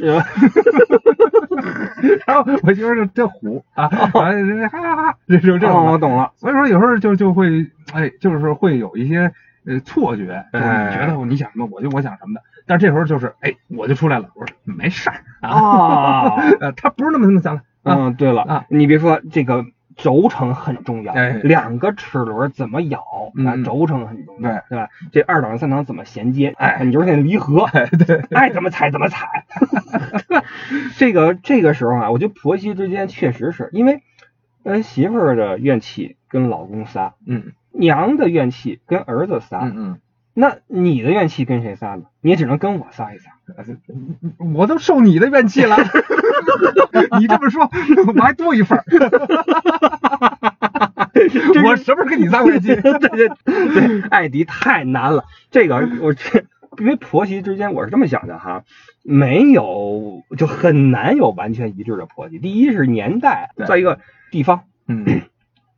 [2.27, 6.31] 然后我媳妇儿就这虎啊，完了人家哈哈哈，这就这种哦，我懂了。
[6.37, 9.31] 所以说有时候就就会哎，就是会有一些
[9.67, 12.43] 呃错觉，觉得你想什么，我就我想什么的。
[12.67, 15.51] 但是这时候就是哎，我就出来了，我说没事儿啊，
[16.37, 19.65] 啊，呃，他不是那么那么想的啊，嗯，对了啊，你别说这个
[19.99, 23.05] 轴承很重要，哎两个齿轮怎么咬，
[23.37, 24.89] 嗯啊，轴承很重要，对对吧？
[25.13, 26.55] 这二档三档怎么衔接？
[26.57, 27.67] 哎你就是那离合，
[28.07, 29.45] 对， 爱怎么踩怎么踩。
[30.97, 34.03] 这个这个时候啊，我觉得婆媳之间确实是因为，
[34.63, 40.01] 呃，媳妇儿的怨气跟老公撒，嗯娘的怨气跟儿子撒，嗯嗯。
[40.40, 42.03] 那你的怨气跟谁撒呢？
[42.20, 43.33] 你也只能跟我撒一撒。
[44.55, 45.77] 我都受你的怨气了，
[47.18, 47.68] 你这么说，
[48.07, 48.85] 我还多一份儿。
[51.64, 52.68] 我什么时候跟你撒过怨气？
[52.77, 55.24] 对对对，艾迪太难了。
[55.51, 56.44] 这个我这，
[56.79, 58.62] 因为婆媳之间我是这么想的哈，
[59.03, 62.38] 没有就很难有完全一致的婆媳。
[62.38, 63.98] 第一是年代，对再一个
[64.31, 65.22] 地方，嗯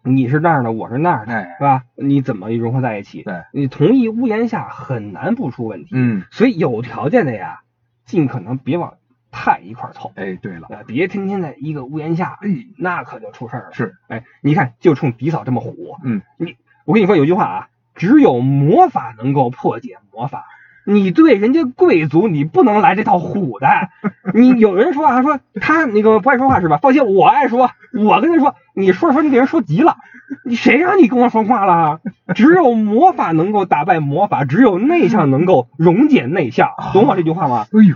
[0.02, 1.84] 你是那儿的，我是那儿的，哎是吧？
[1.94, 3.22] 你怎么融合在一起？
[3.22, 5.90] 对，你同一屋檐下很难不出问题。
[5.92, 7.60] 嗯，所以有条件的呀，
[8.04, 8.94] 尽可能别往
[9.30, 13.72] 太一块凑，哎，对了，呃，别天天在一个屋檐下，哎，那可就出事儿了。
[13.72, 20.46] 是，哎，你看，就冲迪嫂这么虎，嗯，你我跟你说有句话啊，只有魔法能够破解魔法。
[20.92, 23.68] 你对人家贵族，你不能来这套虎的。
[24.34, 26.78] 你有人说啊，说他那个不爱说话是吧？
[26.82, 27.70] 放心，我爱说。
[27.92, 29.96] 我跟他说，你说说你给人说急了，
[30.44, 32.00] 你谁让你跟我说话了？
[32.34, 37.66] 只有魔法能够打败魔法，只有内向能够溶解内向，懂我这句话吗？
[37.72, 37.94] 哎呦，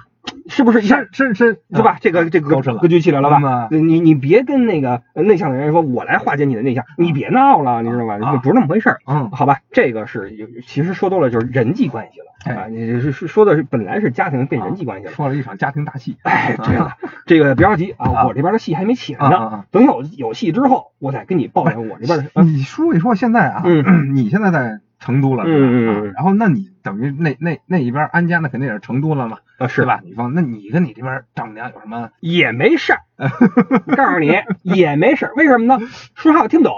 [0.48, 1.98] 是不是一下深深深，对吧？
[2.00, 3.68] 这个这个格局起来了吧？
[3.70, 8.18] 你你别跟那个呃内向的人说，我来化解你的内向，你别闹了，你知道吧？
[8.22, 8.98] 啊不是那么回事儿。
[9.06, 12.66] 嗯，好吧，这个是有，其实说多了就是人际关系了哎啊。
[12.68, 15.12] 你是是说的是本来是家庭变人际关系了。
[15.12, 16.92] 说了一场家庭大戏，哎， 对了，
[17.26, 19.36] 这个别着急啊，啊我这边的戏还没起来呢。
[19.36, 22.24] 啊，等有有戏之后，我再跟你抱怨我这边的。
[22.34, 29.86] 啊你说一说现在啊，嗯 你现在在成都了，嗯嗯然后那你等于那那那一边安家那肯定也是成都了嘛，啊，是对？
[29.86, 30.00] 吧？
[30.04, 32.10] 你方，那你跟你这边丈母娘有什么？
[32.20, 33.00] 也没事儿，
[33.96, 35.80] 告诉你也没事儿，为什么呢？
[36.14, 36.74] 说话我听不懂，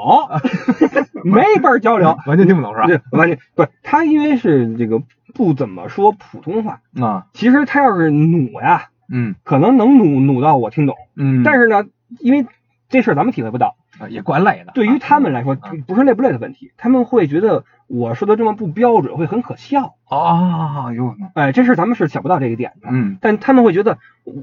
[1.25, 2.17] 没法交流。
[2.27, 2.87] 完全听不懂是吧？
[2.87, 5.03] 对，完全不是他，因为是这个
[5.35, 6.81] 不怎么说普通话。
[7.01, 10.97] 啊，其实他要是努呀，嗯可能能努努到我听懂。
[11.17, 11.85] 嗯，但是呢，
[12.21, 12.47] 因为
[12.89, 14.73] 这事儿咱们体会不到，啊也怪累的。
[14.75, 19.95] 对于他们来说啊，不是累不累的问题，他们会觉得我说的这么不标准，会很可笑。
[20.09, 22.89] 啊，有可能哎，这事儿咱们是想不到这个点的。
[22.91, 23.99] 嗯但他们会觉得，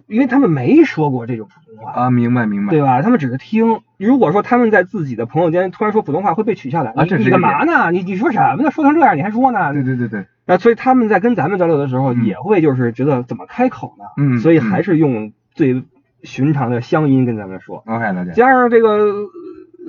[0.08, 2.72] 因为他们没说过这种普通话，啊，明白明白。
[2.72, 3.02] 对吧？
[3.02, 3.80] 他们只是听。
[3.98, 6.90] 如果说他们在自己的朋友间突然说普通话，会被取笑的。
[6.90, 7.92] 啊这是你干嘛呢？
[7.92, 8.72] 你你说什么呢？
[8.72, 9.72] 说成这样你还说呢？
[9.74, 14.06] 对对对对，啊，所以他们在跟咱们交流的时候，嗯也会就是觉得怎么开口呢？
[14.18, 15.84] 嗯所以还是用最
[16.24, 18.32] 寻常的乡音跟咱们说，OK 了解。
[18.32, 19.30] 加上这个呃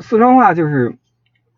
[0.00, 0.96] 四川话，就是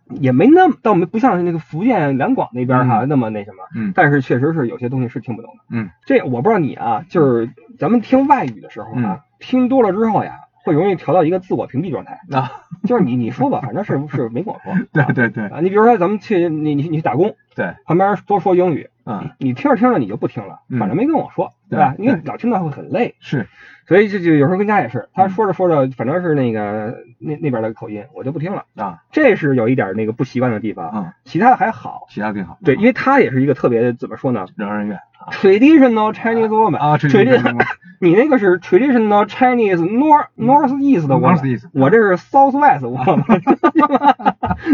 [0.09, 3.09] 也没那么，倒没不像是那个福建两广那边哈、嗯。
[3.09, 3.93] 那么那什么，嗯。
[3.95, 5.63] 但是确实是有些东西是听不懂的。
[5.71, 9.05] 嗯，这我不知道你啊，就是咱们听外语的时候嗯。
[9.05, 12.51] 啊，听多了之后呀，会容易调到一个自我屏蔽状态， 啊，
[12.85, 15.45] 就是你你说吧，反正是是没跟我说，对对对。
[15.47, 21.95] 啊，你比如说咱们去你你你去打工，对，旁边多说英语，嗯你听着听着你就不听了，嗯反正没跟我说，对吧？
[21.97, 23.49] 对因为老听到会很累，是，
[23.87, 25.09] 所以就就有时候跟家也是，嗯。
[25.15, 29.03] 他说着说着，反正是那个那那边的口音，我就不听了，啊。
[29.13, 32.07] 这是有一点那个不习惯的地方，啊，其他的还好。
[32.11, 32.59] 其他挺好。
[32.65, 37.65] 对，因为他也是一个特别怎么说呢人人院啊，traditional Chinese woman 啊，这 tradition，
[38.01, 43.23] 你那个是 traditional Chinese north north east 的 woman，East 我这是 south west woman，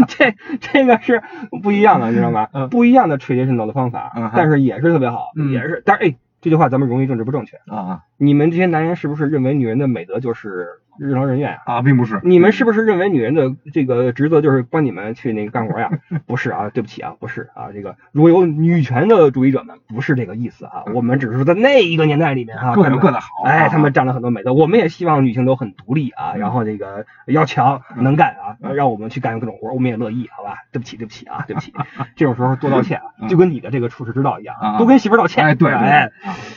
[0.07, 1.21] 这这个是
[1.61, 2.47] 不一样的，你知道吗？
[2.53, 7.57] 嗯不一样的 traditional 的方法嗯，但是也是特别好，嗯也是，但是哎，这句话咱们容易政治不正确。
[7.67, 10.67] 啊啊你们这些男人是不是认为女人的美德就是
[10.99, 11.75] 日劳人怨啊？
[11.75, 12.19] 啊，并不是。
[12.23, 15.89] 你们是不是认为女人的这个职责就是帮你们去那个干活呀？
[16.25, 23.27] 不是啊，对不起啊，不是啊，这个如果有女权的主义者们，不是这个意思啊，我们只是说在那一个年代里面啊，各有各的好。
[23.45, 30.57] 哎，啊他们占了很多美德，我们也希望女性都很独立啊，嗯然后这个要强能干啊，让我们去干各种活，我们也乐意，好吧？
[30.71, 31.73] 对不起，对不起啊，对不起，
[32.15, 35.45] 这种时候多道歉就跟你的这个处世之道一样啊多跟媳妇儿道歉。
[35.45, 36.11] 哎对对哎，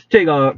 [0.09, 0.57] 这个。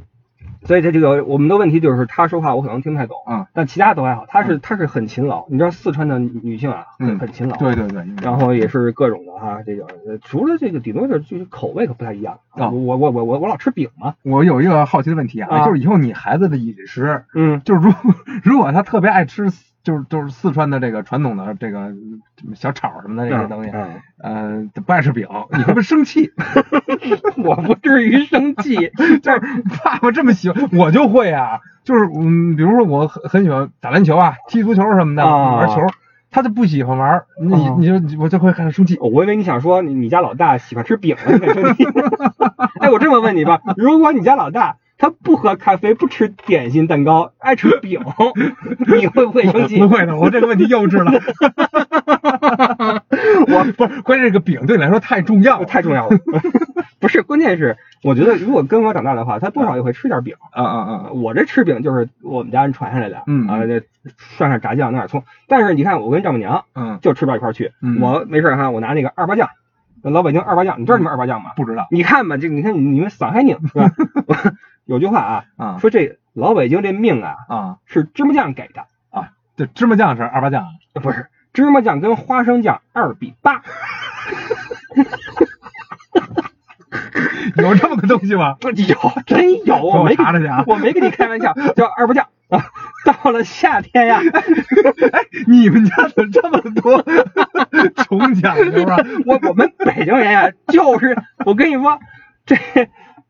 [0.65, 4.25] 所以这这个我们的问题就是他说话我可能听不太懂，啊，但其他都还好。
[4.27, 12.39] 他是他是很勤劳，你知道四川的女性啊，很嗯很勤劳，对对对，然后也是各种的哈，这个呃除了这个顶多是就是口味可不太一样。
[12.49, 15.65] 啊我我我我我老吃饼嘛，我有一个好奇的问题啊，啊。
[15.65, 17.93] 就是以后你孩子的饮食，嗯，就是如
[18.43, 19.49] 如果他特别爱吃，
[19.83, 21.91] 就是就是四川的这个传统的这个
[22.53, 23.71] 小炒什么的这些东西，
[24.21, 26.31] 嗯，呃，不爱吃饼，你会不会生气？
[27.43, 28.75] 我不至于生气，
[29.21, 29.39] 就是
[29.83, 35.81] 爸爸这么喜欢，我就会啊，就是嗯，比如说我很很喜欢打篮球啊、踢足球什么的，啊玩球，
[36.29, 38.97] 他就不喜欢玩，你啊你就我就会看他生气。
[38.99, 41.85] 我以为你想说你你家老大喜欢吃饼呢，你敢生气？
[42.79, 48.01] 哎，我这么问你吧，如果你家老大他不喝咖啡，不吃点心蛋糕，爱吃饼，
[48.99, 49.79] 你会不会生气？
[49.79, 51.11] 不会的，我这个问题幼稚了。
[53.47, 56.17] 我不是，关键这个饼对你来说太重要了，太重要了。
[56.99, 60.35] 不是，关键是我觉得如果跟我长大的话，他多少也会吃点饼。
[60.51, 61.11] 啊啊啊！
[61.13, 63.81] 我这吃饼就是我们家人传下来的，嗯啊，这
[64.17, 65.23] 涮上炸酱，弄点葱。
[65.47, 67.71] 但是你看，我跟丈母娘嗯，就吃不到一块去。
[67.81, 69.47] 嗯我没事哈，我拿那个二八酱，
[70.03, 71.51] 老北京二八酱，你知道什么二八酱吗？
[71.55, 73.89] 不知道你看吧，这你看你们上海宁是吧？
[74.89, 83.61] 有句话啊，啊说这老北京这命啊啊，是芝麻酱给的啊，这芝麻酱是二八酱啊，不是芝麻酱跟花生酱二比八。
[87.55, 88.57] 有这么个东西吗？
[88.65, 88.71] 有
[89.27, 92.65] 真有，我我没跟查查去啊我没跟你开玩笑，叫二八酱啊，
[93.05, 94.19] 到了夏天呀，
[95.13, 97.03] 哎，你们家怎么这么多
[98.03, 98.97] 穷讲究啊？
[99.27, 101.99] 我我们北京人呀，就是我跟你说，
[102.47, 102.55] 这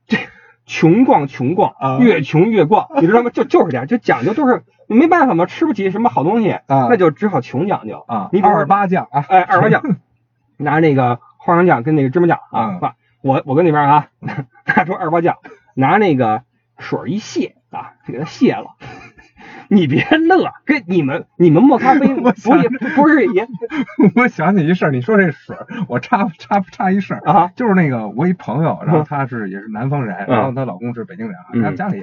[0.07, 0.17] 这
[0.69, 3.31] 穷逛穷逛啊，越穷越逛， 你知道吗？
[3.33, 6.87] 就就是这样，就讲究，就是没办法嘛，吃不起什么好东西，啊。
[6.91, 8.05] 那就只好穷讲究。
[8.07, 9.81] 啊，你比如说二八酱啊，哎，二八酱，
[10.57, 12.93] 拿那个花生酱跟那个芝麻酱啊。
[13.21, 14.07] 我我跟那边啊，
[14.65, 15.37] 拿出二八酱，
[15.73, 16.43] 拿那个
[16.77, 18.75] 水一卸啊，就给它卸了。
[19.69, 23.47] 你别乐，跟你们你们磨咖啡 我不也不是也
[24.15, 27.33] 我想起一事儿，你说这水儿，我插插插一事儿啊？
[27.55, 32.01] 就是那个我一朋友，然后她是也是南方人，嗯然后她老公是北京人啊，嗯他们家里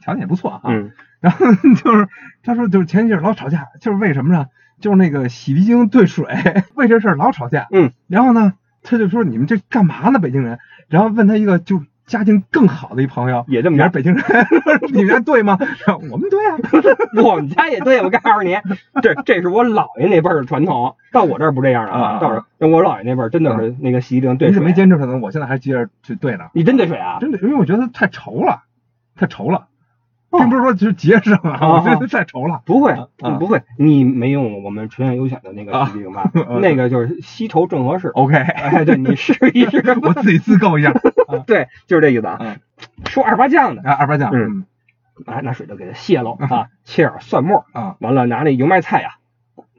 [0.00, 1.46] 条件也不错啊，嗯然后
[1.84, 2.08] 就是
[2.42, 4.46] 他说就是前一阵老吵架，就是为什么呢？
[4.80, 6.26] 就是那个洗涤精兑水，
[6.74, 7.68] 为这事儿老吵架。
[7.70, 10.58] 嗯，然后呢，他就说你们这干嘛呢，北京人？
[10.88, 11.80] 然后问他一个就
[12.12, 14.24] 家境更好的一朋友，也这么着，你是北京人，
[14.92, 15.58] 你们家对吗？
[16.10, 16.56] 我们对啊，
[17.24, 18.56] 我们家也对，我告诉你，
[19.02, 25.20] 这这是我姥爷那辈儿的传统，到我这儿不这样了啊到我这我姥爷那辈儿真的是那个洗衣灵对水，你怎么没坚持可能？
[25.22, 27.16] 我现在还接着去兑呢，你真兑水啊？
[27.18, 28.62] 真的，因为我觉得太稠了，
[29.16, 29.62] 太稠了，哦
[30.38, 32.62] 并不是说就是节省啊，啊我觉得太稠了。
[32.64, 32.94] 不会
[33.38, 36.58] 不会，你没用我们纯源优选的那个啊洗涤灵吧啊？
[36.60, 38.08] 那个就是稀稠正合适。
[38.08, 40.92] OK，哎，对你试一试， 我自己自购一下。
[41.46, 42.38] 对，就是这意思啊。
[42.40, 42.58] 嗯。
[43.06, 44.64] 说二八酱的，啊，二八酱，嗯。
[45.26, 49.16] 拿拿水就给它卸喽啊，切点蒜末，啊完了拿那油麦菜呀，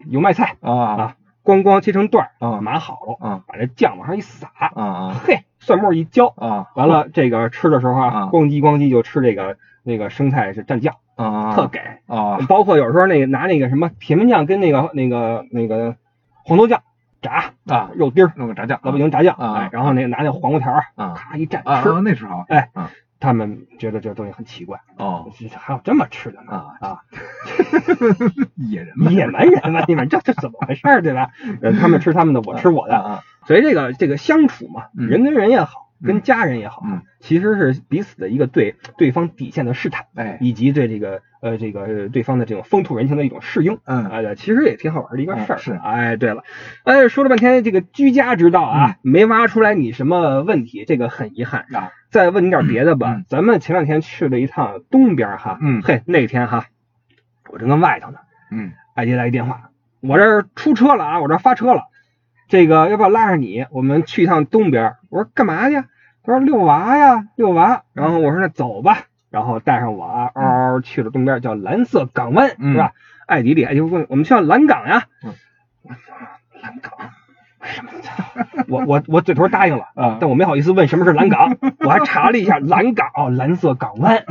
[0.05, 0.71] 油麦菜啊。
[0.71, 11.79] 啊，咣咣切成段，啊码好了，啊把这酱往上一撒，啊啊嘿，蒜末一浇，啊完了这个吃的时候啊啊，咣叽咣叽就吃这个那个生菜是蘸酱，啊，特给。
[12.07, 12.37] 啊。
[12.47, 15.95] 包括有时候那个拿那个什么甜面酱跟那个那个那个
[16.43, 16.81] 黄豆酱
[17.21, 19.53] 炸啊，肉丁儿，弄个炸酱，老北京炸酱，啊。
[19.59, 20.73] 哎，然后那个拿那黄瓜条
[21.15, 26.89] 咔一蘸啊，吃，那时候哎啊，他们觉得这东西很奇怪，哦，还有这么吃的呢啊？
[26.89, 26.97] 啊！
[28.55, 29.11] 野人嘛。
[29.11, 31.29] 野蛮人嘛，你们这这怎么回事儿，对吧？
[31.61, 35.07] 呃，他们吃他们的，我吃我的，啊所以这个这个相处嘛，嗯。
[35.07, 43.79] 人跟人也好，嗯跟家人也好嗯，其实是彼此的一个对对方底线的试探，哎以及对这个呃这个呃对方的这种风土人情的一种适应。
[43.85, 45.55] 嗯哎，其实也挺好玩的一个事儿。
[45.55, 46.43] 嗯是哎，对了，
[46.83, 51.65] 哎，说了半天这个居家之道嗯啊，没挖出来你什么问题，这个很遗憾。
[51.73, 56.67] 啊再问你点别的吧，嗯咱们前两天去了一趟东边哈，嗯嘿，那天哈，
[57.51, 58.19] 我正跟外头呢，
[58.51, 61.85] 嗯艾迪来一电话，我这儿出车了啊，我这儿发车了，
[62.47, 63.65] 这个要不要拉上你？
[63.71, 64.93] 我们去一趟东边。
[65.09, 65.83] 我说干嘛去？
[66.23, 67.83] 他说遛娃呀，遛娃。
[67.93, 70.41] 然后我说那走吧，然后带上我啊，嗷
[70.73, 72.93] 嗷去了东边，叫蓝色港湾，嗯是吧？
[73.25, 75.05] 艾迪里艾迪问我们去趟蓝港呀。
[75.23, 75.33] 嗯
[75.83, 75.97] 我操
[76.61, 76.91] 蓝港。
[77.65, 77.91] 什么？
[78.67, 84.25] 我我我嘴头答应了啊但我没好意思问什么是蓝港，我还查了一下蓝港哦，蓝色港湾，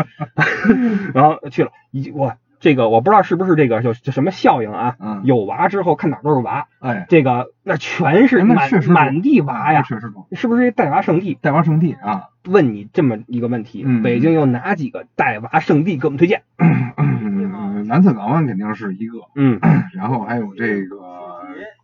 [1.15, 4.97] 然后去了，一我这个我不知道是不是这个就就什么效应啊？
[5.01, 5.21] 嗯。
[5.25, 11.35] 有娃之后看哪儿都是娃，哎，这个那全是满满地娃呀，确实多，是不是带娃圣地？
[11.43, 14.03] 带娃圣地啊，问你这么一个问题，嗯。
[14.05, 16.43] 北京有哪几个带娃圣地给我们推荐？
[16.57, 19.59] 嗯蓝色港湾肯定是一个，嗯。
[19.93, 20.97] 然后还有这个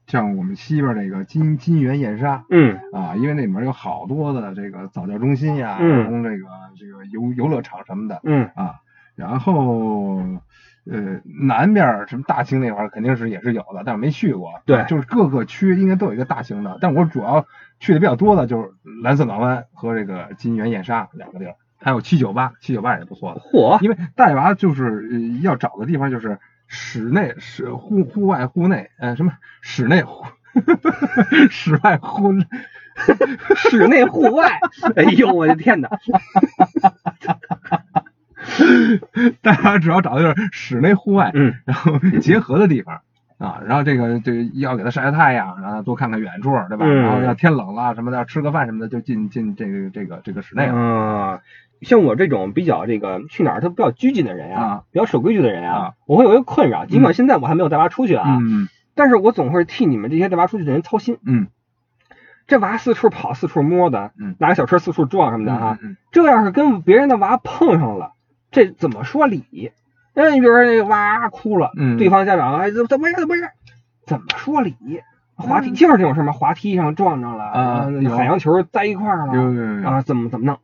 [0.06, 2.78] 像我们西边这个金金源燕莎嗯。
[2.92, 6.22] 啊，因为那里面有好多的这个早教中心呀，嗯。
[6.22, 6.46] 这个
[6.78, 8.20] 这个游游乐场什么的。
[8.22, 8.48] 嗯。
[8.54, 8.76] 啊，
[9.16, 10.22] 然后。
[10.90, 14.52] 呃，南边什么大兴那块儿肯定是也是有的，但是没去过。
[14.64, 17.46] 对就是各个区应该都有一个大型的，但我主要
[17.78, 18.70] 去的比较多的就是
[19.02, 23.40] 蓝色港湾和这个金源燕莎两个地儿，还有七九八，七九八也不错的。
[23.40, 30.24] 嚯，因为带娃就是呃要找的地方就是室内、室户户外、户内，呃，什么室内、户
[31.50, 32.44] 室外、户内，
[33.56, 34.58] 室内户外，
[34.96, 35.88] 哎呦我的天哪！
[39.42, 43.00] 大家只要找的就是室内、户外，嗯然后结合的地方
[43.38, 43.60] 啊。
[43.66, 46.86] 然后这个这个要给它晒晒太阳，然后多看看远处，对吧？
[46.86, 50.72] 嗯然后要天冷了什么的，吃个饭什么的，就进进这个这个这个室内了。
[50.74, 51.40] 嗯，
[51.82, 61.18] 像我这种比较这个去哪儿都比较拘谨的人啊，比较守规矩的人啊啊，我会有一个困扰，尽管现在我还没有带娃出去啊，嗯但是我总会替你们这些带娃出去的人操心。
[61.24, 61.46] 嗯
[62.48, 68.12] 这娃四处跑、四处摸的，嗯拿个小车四处撞什么的哈，嗯这要是跟别人的娃碰上了，
[68.50, 69.72] 这怎么说理？
[70.14, 73.48] 那你比如说那个哇哭了，嗯对方家长哎怎怎么回事怎么回事？
[74.06, 74.74] 怎么说理？
[75.36, 79.88] 滑梯就是这种什么，滑梯上撞着了，啊海洋球在一块儿了。
[79.88, 80.58] 啊，怎么怎么弄？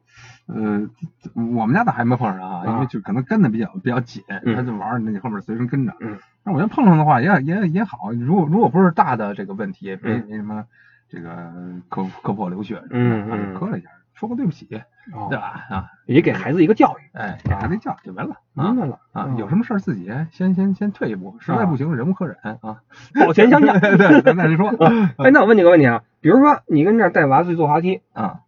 [0.46, 0.88] 呃，
[1.34, 5.94] 我们家倒还没碰上啊，啊因为就可能跟的比较比较紧，嗯他就玩儿那后面随身跟着。
[6.00, 10.64] 嗯，那我觉得碰上的话也也也好，如果如果不是大的这个问题，没嗯没什么
[11.08, 11.52] 这个
[11.88, 13.88] 磕磕破流血什么的，嗯嗯磕了一下。
[14.14, 14.66] 说个对不起，
[15.12, 15.66] 哦对吧？
[15.70, 17.16] 啊，也给孩子一个教育。
[17.18, 22.80] 哎，给孩子一教就完了啊明白了啊，有什么事儿自己先先先退一步，实在不行忍无可忍啊。
[23.20, 23.78] 保全相向。
[23.80, 24.68] 对，咱再说
[25.18, 28.40] 哎，那我问你个问题啊，比如说你跟这儿带娃去坐滑梯，啊，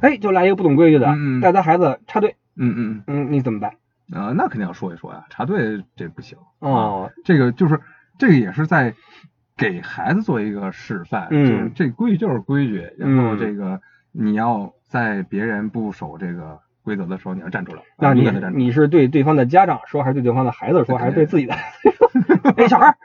[0.00, 1.08] 哎，就来一个不懂规矩的，
[1.42, 3.72] 带他孩子插队，嗯嗯嗯，你怎么办？
[4.12, 6.38] 嗯啊，那肯定要说一说呀，插队这不行。
[6.60, 7.80] 啊，哦，这个就是
[8.18, 8.94] 这个也是在
[9.56, 13.80] 给孩子做一个示范，嗯就是这规矩就是规矩，然后嗯这个
[14.12, 18.28] 你要在别人不守这个规则的时候，你要站出来，那你。
[18.52, 21.54] 你是对对方的家长说，还是对对方的孩子说，还是对自己的？
[22.56, 22.96] 哎，小孩儿，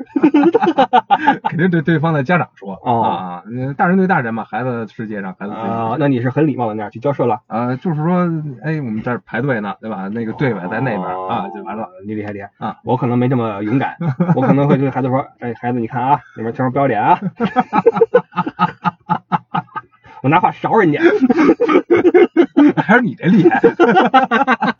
[1.50, 7.42] 肯定对对方的家长说哦啊，呃大人对大人嘛，孩子世界上孩子自己啊，那你是很礼貌的那样去交涉了。
[7.48, 8.22] 啊，就是说，
[8.64, 10.08] 哎，我们这儿排队呢，对吧？
[10.08, 11.88] 那个队尾在那边哦啊，就完了。。
[12.08, 12.78] 你厉害厉害啊！
[12.84, 13.96] 我可能没这么勇敢，
[14.36, 17.20] 我可能会对孩子说：“哎，孩子，你看啊，里面全是标点啊。
[20.26, 21.00] ”我拿话勺人家。
[22.82, 23.62] 还是你这厉害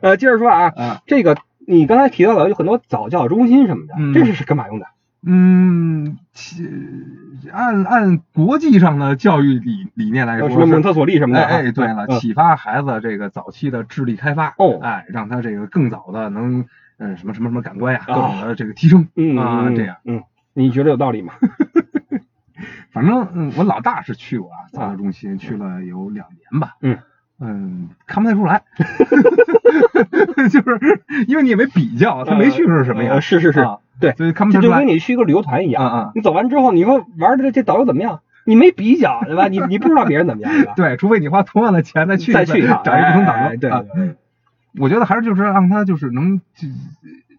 [0.02, 1.02] 呃，接着说啊，啊。
[1.06, 1.38] 这个
[1.68, 4.88] 你刚才提到了有很多早教中心什么的，嗯这是是干嘛用的？
[5.28, 6.68] 嗯，其
[7.54, 11.48] 按按国际上的教育理理念来说蒙特梭利什么的啊？
[11.48, 16.66] 哎哎，对了，嗯启发孩子这个早期的智力开发，哦哎，让他这个更早的能，
[16.98, 19.96] 嗯，什么什么什么感官呀，各啊种的这个提升嗯啊，嗯这样。
[20.06, 20.24] 嗯，
[20.56, 21.34] 你觉得有道理吗？
[22.96, 26.76] 反正嗯，我老大是去过啊，早教中心去了有两年吧。
[26.82, 26.98] 嗯
[27.42, 28.64] 嗯，看不太出来，
[30.50, 34.88] 就是因为你也没比较，他没去是什么样，呃是是是啊对所以看不太出来就跟。
[34.96, 35.84] 你去一个旅游团一样，
[36.16, 38.22] 你走完之后，你说玩的这这导游怎么样？
[38.46, 39.48] 你没比较对吧？
[39.50, 43.44] 你你不知道别人怎么样 对除非你花同样的钱再去再去一趟，找一个不同导游。
[43.48, 44.16] 哎对
[44.78, 46.68] 我觉得还是就是让他就是能就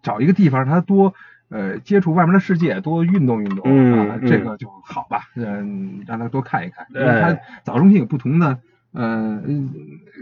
[0.03, 1.15] 找一个地方，他多
[1.49, 5.23] 呃接触外面的世界，多运动运动、啊，这个就好吧。
[5.35, 8.59] 嗯，让他多看一看，因为哎他早中心有不同的。
[8.93, 9.75] 呃，嗯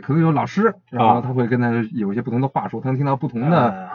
[0.03, 3.89] 可能有老师，然后啊他会跟他有一些不同的话术，他能听到不同的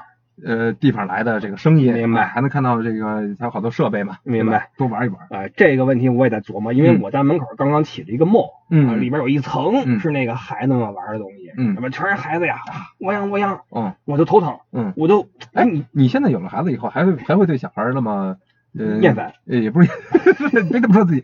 [0.46, 3.06] 呃呃地方来的这个声音，明白啊还能看到这个
[3.40, 4.70] 还有好多设备嘛，明白？
[4.78, 5.20] 多玩一玩。
[5.30, 12.58] 哎，这个问题我也在琢磨，因为嗯我家门口刚刚起了一个 mall，嗯啊里边有一层嗯是那个孩子们玩的东西，嗯什么全是孩子呀，
[13.00, 18.36] 窝样窝样，嗯我就头疼，嗯，我就哎，你你现在有了孩子以后，还会还会对小孩那么
[18.78, 19.34] 呃厌烦？
[19.48, 19.90] 呃，也不是，
[20.72, 21.22] 别这么说自己，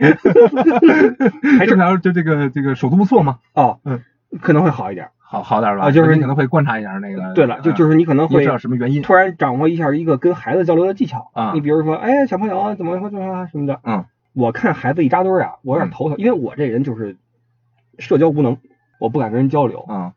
[1.60, 3.40] 还正常就这个这个手足无措嘛？
[3.54, 4.02] 哦，嗯，
[4.42, 5.10] 可能会好一点。
[5.28, 7.34] 好好点儿吧，啊就是你可能会观察一下那个。
[7.34, 9.02] 对了，就啊就是你可能会知道什么原因。
[9.02, 13.80] 突然掌握一下一个跟孩子交流的技巧啊你比如说，哎，小朋友啊怎么会这样啊什么的。
[13.84, 17.18] 嗯，我看孩子一扎堆儿啊，我有点头疼，因为我这人就是
[17.98, 18.58] 社交无能，
[19.00, 20.14] 我不敢跟人交流，啊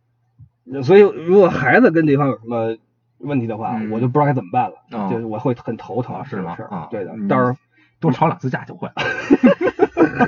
[0.83, 2.77] 所以如果孩子跟对方有什么
[3.19, 7.57] 问题的话，嗯我就不知道该怎么办了，哦就是我会很头疼啊是吗啊对的，嗯到时候
[7.99, 8.95] 多吵两次架就会了。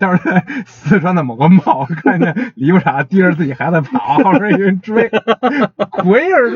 [0.00, 5.10] 待会儿在四川的某个帽看见李不傻提着自己孩子跑，后边有人追，
[6.02, 6.50] 鬼儿。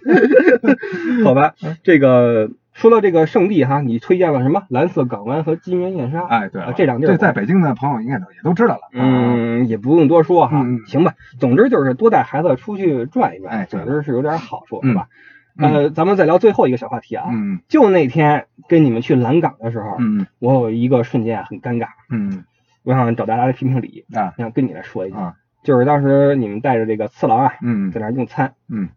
[1.24, 4.62] 好吧，这个说到这个圣地哈，你推荐了什么？
[4.68, 6.24] 蓝色港湾和金源燕莎。
[6.26, 8.82] 哎，对这两地儿这在北京的朋友应该都也都知道了。
[8.92, 11.14] 啊，嗯，也不用多说哈，行吧。
[11.40, 15.08] 总之就是多带孩子出去转一转，哎对总之是有点好处，嗯是吧？
[15.10, 15.14] 嗯
[15.60, 22.44] 呃，咱们再聊最后一个小话题啊，嗯就那天跟你们去蓝港的时候，嗯我有一个瞬间啊很尴尬，嗯
[22.82, 25.34] 我想找大家来评评理，啊想跟你来说一下，啊。
[25.62, 28.88] 就是当时你们带着这个次郎啊，嗯在那儿用餐，嗯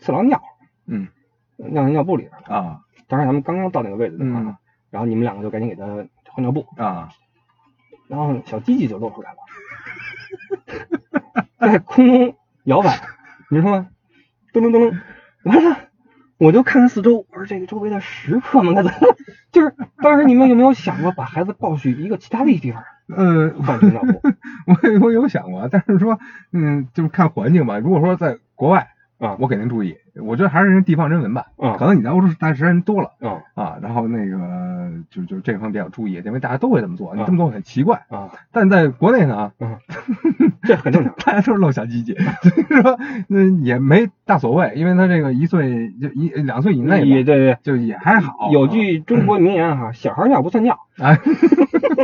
[0.00, 0.40] 次郎尿
[0.86, 1.08] 嗯。
[1.56, 2.80] 尿在尿布里边了，啊。
[3.08, 4.56] 当时咱们刚刚到那个位置的时候，嗯
[4.90, 5.84] 然后你们两个就赶紧给他
[6.30, 7.08] 换尿布，啊。
[8.08, 9.38] 然后小鸡鸡就露出来了，
[11.58, 13.00] 在空中摇摆，
[13.50, 13.84] 你说
[14.52, 14.96] 噔噔噔噔，
[15.46, 15.76] 完了，
[16.38, 18.98] 我就看看四周，我说这个周围的食客们该怎么？
[19.52, 24.20] 就是当时你们有没有想过把孩子抱去一个其他的地方呃，换成尿布？
[24.66, 26.18] 我我有想过，但是说
[26.52, 27.78] 嗯，就是看环境吧。
[27.78, 28.88] 如果说在国外
[29.18, 29.96] 啊我肯定注意。
[30.22, 31.46] 我觉得还是人地方人文吧。
[31.58, 38.02] 嗯可能你在欧洲待时间多了嗯啊，然后那个就就这方面比较注意，因为大家都会这么做，你嗯这么做很奇怪。
[38.08, 39.78] 啊但在国内呢，嗯，
[40.62, 41.14] 这很正常。
[41.24, 48.50] 大家都是露小鸡鸡，所以说那也没大所谓，因为他这个一岁就一两岁以内，也对对，就也还好。
[48.52, 50.76] 有句中国名言哈，小孩尿不算尿。
[51.00, 51.16] 哎，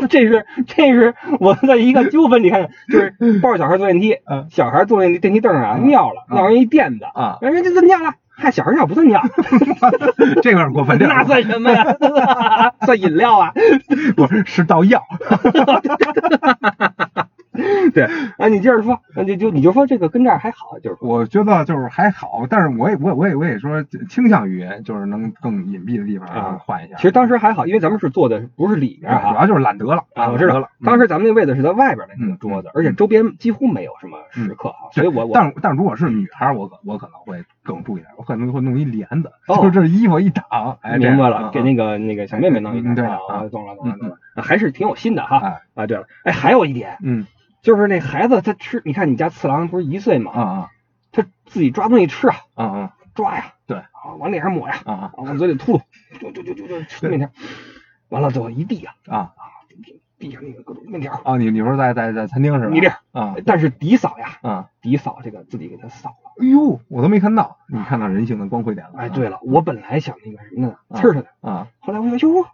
[0.09, 8.15] 这是这是我的一个纠纷，你看，就是抱着小孩坐电梯， 嗯小孩坐那电梯凳上啊嗯尿了，嗯尿人一垫子，啊，人家这么尿了？
[8.35, 9.21] 嗨，小孩尿不算尿，
[10.43, 11.85] 这有点过分，这那算什么呀？
[12.87, 13.53] 算饮料啊？
[14.17, 15.03] 不是是倒药。
[17.93, 18.05] 对
[18.39, 26.97] 啊，你接着说，那就就你就说这个跟这儿还好，就是我觉得就是还好，但是我也我也我也我也说倾向于就是能更隐蔽的地方啊换一下。
[26.97, 29.31] 其实当时还好，因为咱们是坐的不是里边哈。
[29.31, 30.69] 对主要就是懒得了啊，我知道了。
[30.85, 45.87] 当时咱们那位子是在外边的那个嗯桌子，嗯而且周边几乎没有什么食客哈，所以我我但但如果是女孩儿，我可我可能会更注意点，我可能会弄一帘子，哦就是这衣服一挡，哎，明白了，给那个个那个小妹妹弄一个，嗯对啊，啊我懂了懂了嗯懂了，啊还是挺有心的哈哎啊。
[45.87, 47.27] 对了，哎，还有一点嗯
[47.63, 50.71] 就是那孩子他吃，你看你家次郎不是一岁嘛，啊啊
[51.13, 55.83] 他自己抓东西吃啊，啊啊抓呀，对啊，往脸上抹呀，啊啊啊，往嘴里吐噜，
[56.21, 57.31] 就就就就就吃面条，
[58.09, 59.33] 完了最后一地啊，啊
[60.19, 61.37] 地上那个各种面条，啊！
[61.37, 62.71] 你你说在在在餐厅是吧？
[62.73, 64.69] 你这啊但是迪扫呀，啊！
[64.81, 66.22] 迪嫂这个自己给他扫了。
[66.41, 68.93] 哎呦，我都没看到，你看到人性的光辉点了。
[68.97, 72.47] 哎，对了，我本来想那个什么呢，啊呲儿他的，啊后来我说哟，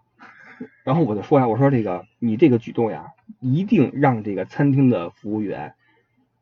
[0.85, 3.07] 然后我就说呀，我说这个你这个举动呀，
[3.41, 5.75] 一定让这个餐厅的服务员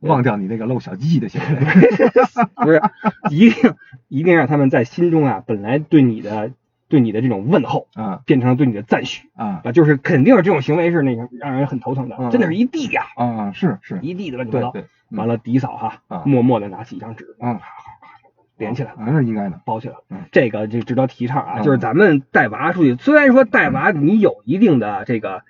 [0.01, 1.57] 忘掉你那个露小鸡鸡的行为。
[2.57, 2.83] 不是
[3.31, 3.75] 一定
[4.09, 6.53] 一定让他们在心中啊，本来对你的
[6.89, 13.53] 对你的这种问候，啊变成了对你的赞许啊啊，就是肯定是这种行为是那个让人很头疼的，嗯真的是一地呀，啊！
[13.53, 14.71] 是是，一地的乱七八糟。
[14.71, 17.59] 对对，嗯完了，迪嫂哈啊，默默的拿起一张纸，嗯，
[18.57, 19.61] 连起来那是应该的。
[19.65, 19.95] 包起来
[20.33, 21.55] 这个就值得提倡啊。
[21.59, 25.43] 嗯就是咱们带娃出去，虽然说带娃你有一定的这个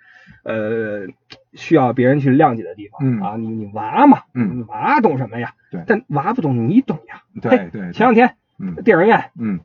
[0.45, 1.07] 呃
[1.55, 5.53] 需要别人去谅解的地方嗯啊，你你娃嘛，嗯你娃懂什么呀？
[5.71, 7.23] 对但娃不懂，你懂呀。
[7.43, 9.61] 哎对对，前两天嗯电影院嗯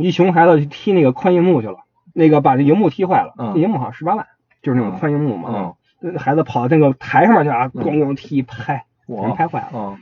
[0.00, 1.78] 一熊孩子去踢那个宽银幕去了，
[2.14, 4.26] 那个把那荧幕踢坏了，嗯那荧幕好像十八万，
[4.62, 6.16] 就是那种嗯宽银幕嘛嗯。
[6.18, 9.78] 孩子跑到那个台上面去啊，嗯咣咣踢拍，给人我拍坏了。
[9.78, 9.98] 啊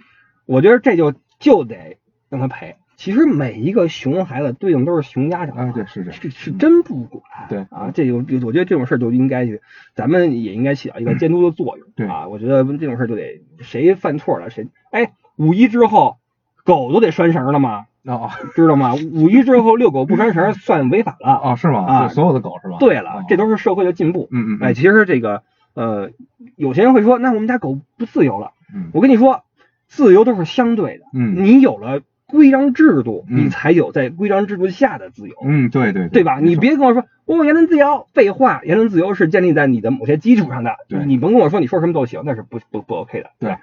[0.47, 1.99] 我觉得这就就得
[2.31, 2.77] 让他赔。
[2.97, 6.11] 其实每一个熊孩子对应都是熊家长啊，对是这。
[6.11, 9.61] 是是真不管，对啊，这就我觉得这种事儿就应该去，
[9.95, 16.17] 咱们也应该起到一个监督的作用，对啊，我觉得这种事儿就得谁犯错了谁，哎，五一之后
[16.65, 17.87] 狗都得拴绳了吗？
[18.15, 18.95] 哦知道吗？
[18.95, 21.41] 五一之后遛狗不拴绳算违法了。
[21.43, 21.85] 哦，是吗？
[21.87, 22.77] 啊所有的狗是吧？
[22.81, 24.29] 对了哦，这都是社会的进步。
[24.31, 25.43] 嗯嗯哎，其实这个
[25.75, 26.11] 呃，
[26.57, 28.53] 有些人会说，那我们家狗不自由了。
[28.75, 29.43] 嗯我跟你说，
[29.87, 35.35] 自由都是相对的，嗯你有了规章制度，嗯你才有在规章制度下的自由。
[35.45, 36.39] 嗯，对对对吧？
[36.41, 40.77] 你别跟我说我有言论自由，废话，言论自由是建立在你的某些基础上的。
[40.89, 43.31] 对你甭跟我说你说什么都行，那是不不不 OK 的。
[43.39, 43.57] 对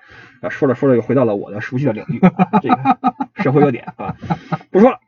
[0.49, 2.97] 说着说着又回到了我的熟悉的领域，啊、这个
[3.35, 4.15] 社会热点啊，
[4.71, 4.99] 不说了。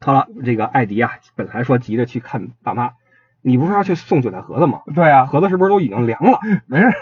[0.00, 2.92] 好了，这个艾迪啊，本来说急着去看爸妈，
[3.42, 4.80] 你不是要去送韭菜盒子吗？
[4.94, 6.38] 对啊，盒子是不是都已经凉了？
[6.66, 6.92] 没事儿，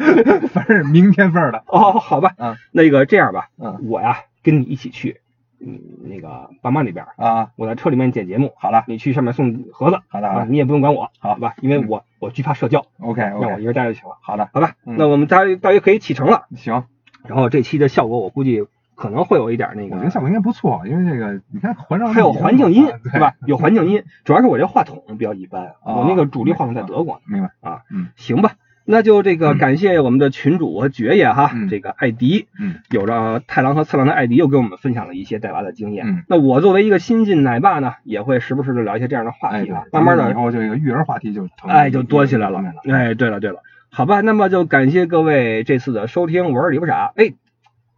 [0.48, 1.62] 反正是明天份儿的。
[1.66, 5.20] 哦，好吧，嗯那个这样吧，嗯我呀跟你一起去，
[5.60, 10.28] 嗯，那个爸妈那边，啊，我在车里面剪节目，好了，你去上面送盒子，啊，好的。
[10.28, 11.30] 啊你也不用管我，好。
[11.30, 11.54] 好吧？
[11.60, 14.74] 因为我我惧怕社交，，OK 让我一个人待着就行了，好的，好吧？
[14.86, 14.96] 嗯。
[14.98, 16.84] 那我们大约大约可以启程了，行，
[17.26, 23.20] 然后这期的效果我估计可能会有一点那个，我觉得效果应该不错，因为这个你看环绕还有环境音对。
[23.20, 23.34] 吧？？
[23.46, 28.08] 有环境音，主要是我这话筒比较一般，哦我那个主力话筒在德国，明白，啊，嗯。
[28.16, 28.52] 行吧。
[28.90, 31.68] 那就这个感谢我们的群主和爵爷哈，嗯。
[31.68, 32.76] 这个艾迪，嗯。
[32.88, 36.06] 有着太郎和次郎的艾迪又给我们分享了一些带娃的经验。
[36.08, 36.22] 嗯。
[36.26, 42.64] 那我作为一个新晋奶爸呢，也会时不时的聊一些这样的话题啊，慢慢的以后这个育儿话题就成哎，就多起来了。
[42.90, 43.58] 哎，对了对了，
[43.90, 47.12] 好吧，那么就感谢各位这次的收听，我是李不傻。
[47.14, 47.34] 哎，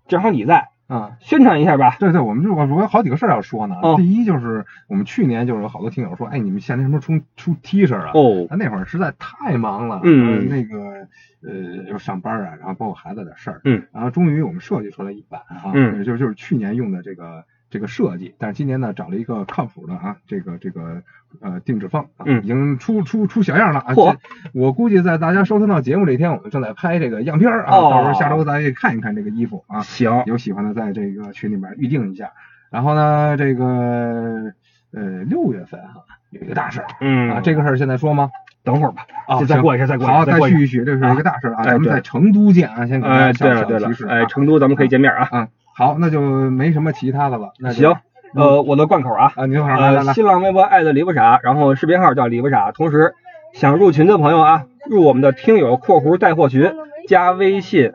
[0.09, 1.16] 正好你在，啊。
[1.20, 1.97] 宣传一下吧。
[1.99, 3.76] 对对，我们就我我有好几个事儿要说呢。
[3.82, 8.11] 哦第一就是我们去年就是有好多听友说，哎，你们夏天什么时候出出 T 恤啊？
[8.14, 11.07] 哦，咱那会儿实在太忙了，嗯呃那个
[11.43, 21.02] 呃又上班啊，然后包括孩子的事儿，嗯，然后终于我们设计出来一版啊，嗯就是就是去年用的这个这个设计，但是今年呢找了一个靠谱的啊，这个这个
[21.40, 24.18] 呃定制方啊，嗯已经出出出小样了啊，嚯这
[24.52, 32.32] 我估计在大家收听到节目这一天，我们正在拍这个样片儿啊，哦到时候下周咱也看一看这个衣服啊，行，有喜欢的在这个群里面预定一下。
[32.70, 34.52] 然后呢，这个
[34.92, 38.30] 呃六月份哈、有一个大事儿嗯啊，这个事儿现在说吗？
[38.62, 45.28] 等会儿吧，啊，就再过一下再过一下好，再续一续，这是一个大事儿啊，哎咱们在成都见啊，先给大哎，家小对了对了小提示，啊哎，成都咱们可以见面啊。
[45.30, 45.48] 啊，
[45.81, 47.97] 好，那就没什么其他的了，那行，
[48.35, 52.70] 呃，我的贯口啊，啊，您好，来来呃，来，新浪微博艾特李不傻，然后视频号叫李不傻。
[52.70, 53.14] 同时，
[53.55, 56.70] 想入群的朋友啊，入我们的听友（括弧带货群），
[57.09, 57.93] 加微信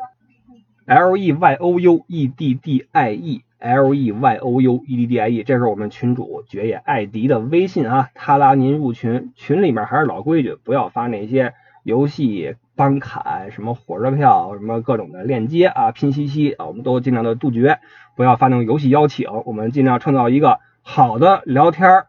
[0.87, 4.83] l e y o u e d d i e l e y o u
[4.87, 9.31] e d d i e，这是我们群主爵爷艾迪的微信啊，他拉您入群。
[9.35, 17.79] 群里面还是老规矩，不要发那些游戏帮砍、什么火车票、什么各种的链接啊、拼夕夕啊，我们都尽量的杜绝。
[18.15, 22.07] 不要发那种游戏邀请，我们尽量创造一个好的聊天儿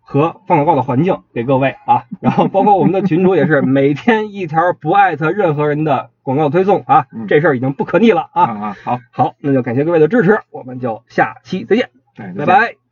[0.00, 8.42] 和放广告的环境给各位啊，然后包括我们的群主也是每天一条不艾特任何人的广告推送啊，这事儿已经不可逆了啊。
[8.42, 12.83] 啊，好，好，那就感谢各位的支持，我们就下期再见，哎，拜拜。